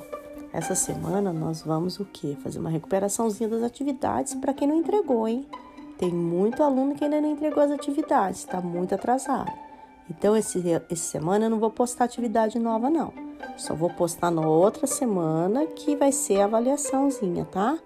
essa 0.52 0.74
semana 0.74 1.32
nós 1.32 1.62
vamos 1.62 2.00
o 2.00 2.06
quê? 2.06 2.36
Fazer 2.44 2.58
uma 2.58 2.72
recuperaçãozinha 2.72 3.48
das 3.48 3.62
atividades 3.62 4.34
para 4.34 4.56
quem 4.56 4.68
não 4.68 4.76
entregou, 4.76 5.28
hein? 5.28 5.46
Tem 6.00 6.10
muito 6.10 6.64
aluno 6.64 6.96
que 6.96 7.04
ainda 7.04 7.22
não 7.22 7.32
entregou 7.32 7.62
as 7.62 7.70
atividades, 7.70 8.40
está 8.40 8.60
muito 8.60 8.96
atrasado. 8.96 9.65
Então, 10.10 10.36
esse, 10.36 10.64
essa 10.90 11.04
semana 11.04 11.46
eu 11.46 11.50
não 11.50 11.60
vou 11.60 11.72
postar 11.72 12.06
atividade 12.06 12.60
nova, 12.60 12.90
não. 12.90 13.12
Só 13.58 13.74
vou 13.74 13.90
postar 13.90 14.32
na 14.32 14.48
outra 14.48 14.86
semana 14.86 15.66
que 15.66 15.96
vai 15.96 16.12
ser 16.12 16.42
a 16.42 16.46
avaliaçãozinha, 16.46 17.46
tá? 17.46 17.78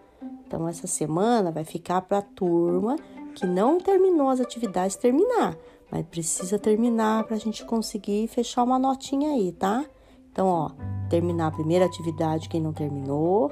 Então, 0.45 0.67
essa 0.67 0.88
semana 0.88 1.51
vai 1.51 1.63
ficar 1.63 2.01
para 2.01 2.17
a 2.17 2.21
turma 2.21 2.95
que 3.36 3.45
não 3.45 3.79
terminou 3.79 4.29
as 4.29 4.39
atividades 4.39 4.95
terminar, 4.95 5.55
mas 5.91 6.05
precisa 6.08 6.58
terminar 6.58 7.23
para 7.23 7.36
a 7.36 7.39
gente 7.39 7.63
conseguir 7.63 8.27
fechar 8.27 8.63
uma 8.63 8.79
notinha 8.79 9.32
aí, 9.32 9.51
tá? 9.51 9.86
Então, 10.32 10.47
ó, 10.47 10.71
terminar 11.10 11.47
a 11.47 11.51
primeira 11.51 11.86
atividade 11.86 12.49
quem 12.49 12.62
não 12.62 12.73
terminou, 12.73 13.51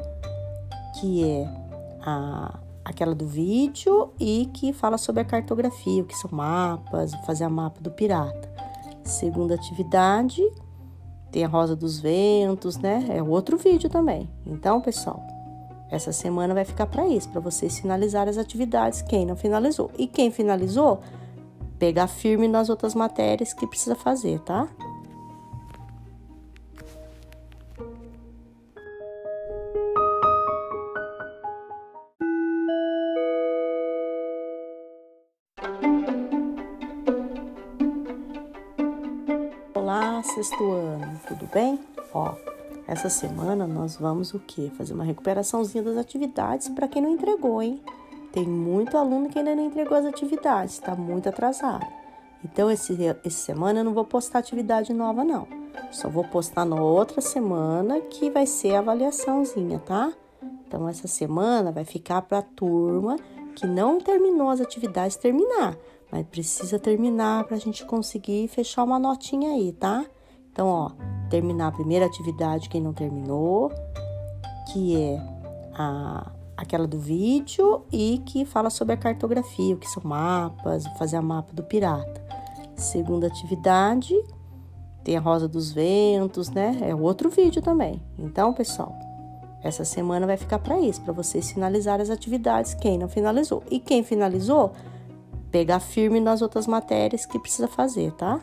que 1.00 1.24
é 1.24 1.46
a, 2.02 2.60
aquela 2.84 3.14
do 3.14 3.28
vídeo 3.28 4.12
e 4.20 4.50
que 4.54 4.74
fala 4.74 4.98
sobre 4.98 5.22
a 5.22 5.26
cartografia, 5.26 6.02
o 6.02 6.06
que 6.06 6.16
são 6.16 6.30
mapas, 6.32 7.14
fazer 7.26 7.44
a 7.44 7.50
mapa 7.50 7.80
do 7.82 7.92
pirata. 7.92 8.47
Segunda 9.08 9.56
atividade, 9.56 10.44
tem 11.32 11.44
a 11.44 11.48
Rosa 11.48 11.76
dos 11.76 12.00
Ventos, 12.00 12.78
né? 12.78 13.06
É 13.10 13.24
outro 13.24 13.58
vídeo 13.58 13.90
também. 13.90 14.30
Então, 14.46 14.82
pessoal, 14.82 15.26
essa 15.90 16.12
semana 16.12 16.54
vai 16.54 16.66
ficar 16.66 16.86
para 16.88 17.08
isso, 17.08 17.30
para 17.30 17.40
vocês 17.40 17.80
finalizarem 17.80 18.30
as 18.30 18.38
atividades, 18.38 19.02
quem 19.02 19.26
não 19.26 19.36
finalizou. 19.36 19.90
E 19.98 20.08
quem 20.08 20.30
finalizou, 20.30 21.00
pegar 21.80 22.08
firme 22.08 22.48
nas 22.48 22.70
outras 22.70 22.94
matérias 22.94 23.54
que 23.54 23.66
precisa 23.66 23.96
fazer, 23.96 24.40
tá? 24.42 24.68
Sexto 40.38 40.72
ano, 40.72 41.20
tudo 41.28 41.50
bem? 41.52 41.80
Ó, 42.14 42.36
essa 42.88 43.10
semana 43.10 43.66
nós 43.66 43.96
vamos 43.96 44.36
o 44.36 44.40
quê? 44.40 44.72
Fazer 44.78 44.94
uma 44.94 45.04
recuperaçãozinha 45.04 45.84
das 45.84 45.98
atividades 45.98 46.70
para 46.70 46.88
quem 46.88 47.02
não 47.02 47.10
entregou, 47.10 47.60
hein? 47.60 47.82
Tem 48.32 48.46
muito 48.46 48.96
aluno 48.96 49.30
que 49.30 49.40
ainda 49.40 49.56
não 49.56 49.66
entregou 49.66 49.98
as 49.98 50.06
atividades, 50.06 50.76
está 50.76 50.94
muito 50.94 51.28
atrasado. 51.28 51.88
Então, 52.46 52.70
esse, 52.70 52.96
essa 53.04 53.30
semana 53.36 53.80
eu 53.80 53.84
não 53.84 53.96
vou 53.96 54.06
postar 54.06 54.38
atividade 54.38 54.94
nova, 54.94 55.24
não. 55.24 55.48
Só 55.92 56.08
vou 56.08 56.24
postar 56.24 56.66
na 56.66 56.80
outra 56.80 57.20
semana 57.20 58.00
que 58.00 58.30
vai 58.30 58.46
ser 58.46 58.76
a 58.76 58.80
avaliaçãozinha, 58.80 59.80
tá? 59.80 60.14
Então, 60.68 60.88
essa 60.88 61.08
semana 61.08 61.72
vai 61.72 61.84
ficar 61.84 62.22
para 62.22 62.40
a 62.40 62.44
turma 62.44 63.16
que 63.56 63.66
não 63.66 64.00
terminou 64.00 64.52
as 64.52 64.62
atividades 64.62 65.18
terminar, 65.18 65.76
mas 66.12 66.28
precisa 66.28 66.78
terminar 66.78 67.46
para 67.46 67.56
a 67.56 67.60
gente 67.60 67.84
conseguir 67.86 68.48
fechar 68.50 68.84
uma 68.84 69.00
notinha 69.00 69.50
aí, 69.54 69.72
tá? 69.72 70.06
Então, 70.58 70.70
ó, 70.70 70.90
terminar 71.30 71.68
a 71.68 71.72
primeira 71.72 72.08
atividade 72.08 72.68
quem 72.68 72.82
não 72.82 72.92
terminou, 72.92 73.72
que 74.74 75.00
é 75.00 75.22
a, 75.76 76.32
aquela 76.58 76.88
do 76.88 76.98
vídeo 76.98 77.86
e 77.92 78.24
que 78.26 78.44
fala 78.44 78.72
sobre 78.72 78.96
a 78.96 78.98
cartografia, 78.98 79.76
o 79.76 79.78
que 79.78 79.88
são 79.88 80.02
mapas, 80.04 80.88
fazer 80.98 81.18
a 81.18 81.22
mapa 81.22 81.54
do 81.54 81.62
pirata. 81.62 82.26
Segunda 82.76 83.28
atividade, 83.28 84.16
tem 85.04 85.16
a 85.16 85.20
Rosa 85.20 85.48
dos 85.48 85.72
Ventos, 85.72 86.50
né? 86.50 86.76
É 86.82 86.96
outro 86.96 87.30
vídeo 87.30 87.62
também. 87.62 88.02
Então, 88.18 88.52
pessoal, 88.52 88.96
essa 89.62 89.86
semana 89.86 90.26
vai 90.26 90.38
ficar 90.38 90.58
para 90.58 90.80
isso, 90.80 91.02
para 91.02 91.14
vocês 91.14 91.52
finalizarem 91.52 92.02
as 92.02 92.10
atividades, 92.10 92.74
quem 92.74 92.98
não 92.98 93.08
finalizou. 93.08 93.62
E 93.70 93.80
quem 93.80 94.02
finalizou, 94.04 94.72
pegar 95.52 95.80
firme 95.80 96.20
nas 96.20 96.42
outras 96.42 96.66
matérias 96.66 97.28
que 97.28 97.38
precisa 97.38 97.68
fazer, 97.68 98.12
tá? 98.14 98.42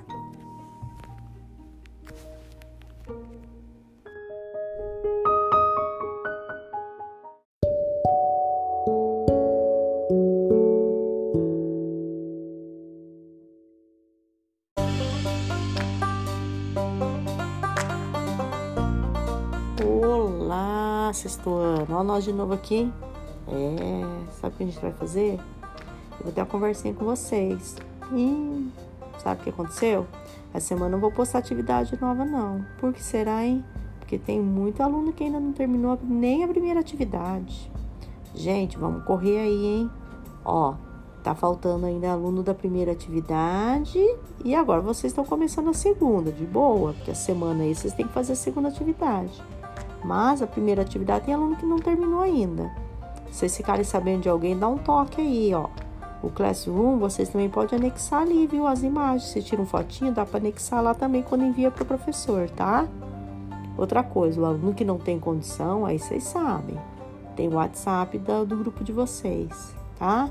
Olá, 21.44 21.54
sexto 21.54 21.54
ano. 21.54 21.86
Olha 21.90 22.04
nós 22.04 22.24
de 22.24 22.32
novo 22.32 22.54
aqui? 22.54 22.90
É, 23.48 24.32
sabe 24.32 24.54
o 24.54 24.56
que 24.56 24.62
a 24.62 24.66
gente 24.66 24.80
vai 24.80 24.92
fazer? 24.92 25.38
Eu 26.18 26.24
vou 26.24 26.32
ter 26.32 26.40
uma 26.40 26.46
conversinha 26.46 26.94
com 26.94 27.04
vocês. 27.04 27.76
E 28.12 28.70
sabe 29.18 29.40
o 29.40 29.44
que 29.44 29.50
aconteceu? 29.50 30.06
Essa 30.52 30.68
semana 30.68 30.86
eu 30.86 30.92
não 30.92 31.00
vou 31.00 31.12
postar 31.12 31.38
atividade 31.38 31.98
nova, 32.00 32.24
não. 32.24 32.64
Por 32.78 32.92
que 32.92 33.02
será, 33.02 33.44
hein? 33.44 33.64
Porque 33.98 34.18
tem 34.18 34.40
muito 34.40 34.82
aluno 34.82 35.12
que 35.12 35.24
ainda 35.24 35.40
não 35.40 35.52
terminou 35.52 35.98
nem 36.02 36.44
a 36.44 36.48
primeira 36.48 36.80
atividade. 36.80 37.70
Gente, 38.34 38.78
vamos 38.78 39.04
correr 39.04 39.38
aí, 39.38 39.66
hein? 39.66 39.90
Ó, 40.44 40.74
tá 41.22 41.34
faltando 41.34 41.86
ainda 41.86 42.10
aluno 42.10 42.42
da 42.42 42.54
primeira 42.54 42.92
atividade 42.92 43.98
e 44.44 44.54
agora 44.54 44.80
vocês 44.80 45.10
estão 45.10 45.24
começando 45.24 45.70
a 45.70 45.74
segunda, 45.74 46.30
de 46.30 46.44
boa, 46.44 46.92
porque 46.92 47.10
a 47.10 47.14
semana 47.14 47.64
aí 47.64 47.74
vocês 47.74 47.94
têm 47.94 48.06
que 48.06 48.12
fazer 48.12 48.32
a 48.32 48.36
segunda 48.36 48.68
atividade. 48.68 49.42
Mas 50.04 50.42
a 50.42 50.46
primeira 50.46 50.82
atividade 50.82 51.24
tem 51.24 51.34
aluno 51.34 51.56
que 51.56 51.64
não 51.66 51.78
terminou 51.78 52.20
ainda. 52.20 52.70
Se 53.30 53.40
vocês 53.40 53.56
ficarem 53.56 53.84
sabendo 53.84 54.22
de 54.22 54.28
alguém, 54.28 54.56
dá 54.56 54.68
um 54.68 54.78
toque 54.78 55.20
aí, 55.20 55.52
ó. 55.54 55.68
O 56.22 56.30
Classroom, 56.30 56.98
vocês 56.98 57.28
também 57.28 57.50
podem 57.50 57.78
anexar 57.78 58.22
ali, 58.22 58.46
viu? 58.46 58.66
As 58.66 58.82
imagens. 58.82 59.30
Você 59.30 59.42
tira 59.42 59.60
um 59.60 59.66
fotinho, 59.66 60.12
dá 60.12 60.24
para 60.24 60.38
anexar 60.38 60.82
lá 60.82 60.94
também 60.94 61.22
quando 61.22 61.44
envia 61.44 61.70
para 61.70 61.82
o 61.82 61.86
professor, 61.86 62.48
tá? 62.50 62.86
Outra 63.76 64.02
coisa, 64.02 64.40
o 64.40 64.44
aluno 64.44 64.72
que 64.72 64.84
não 64.84 64.98
tem 64.98 65.18
condição, 65.18 65.84
aí 65.84 65.98
vocês 65.98 66.22
sabem. 66.24 66.78
Tem 67.34 67.48
o 67.48 67.54
WhatsApp 67.54 68.16
do, 68.18 68.46
do 68.46 68.56
grupo 68.56 68.84
de 68.84 68.92
vocês, 68.92 69.74
tá? 69.98 70.30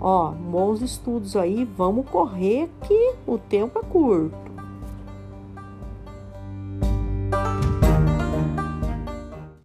Ó, 0.00 0.30
bons 0.30 0.80
estudos 0.80 1.36
aí. 1.36 1.64
Vamos 1.64 2.08
correr 2.08 2.70
que 2.82 3.14
o 3.26 3.36
tempo 3.36 3.78
é 3.78 3.82
curto. 3.82 4.49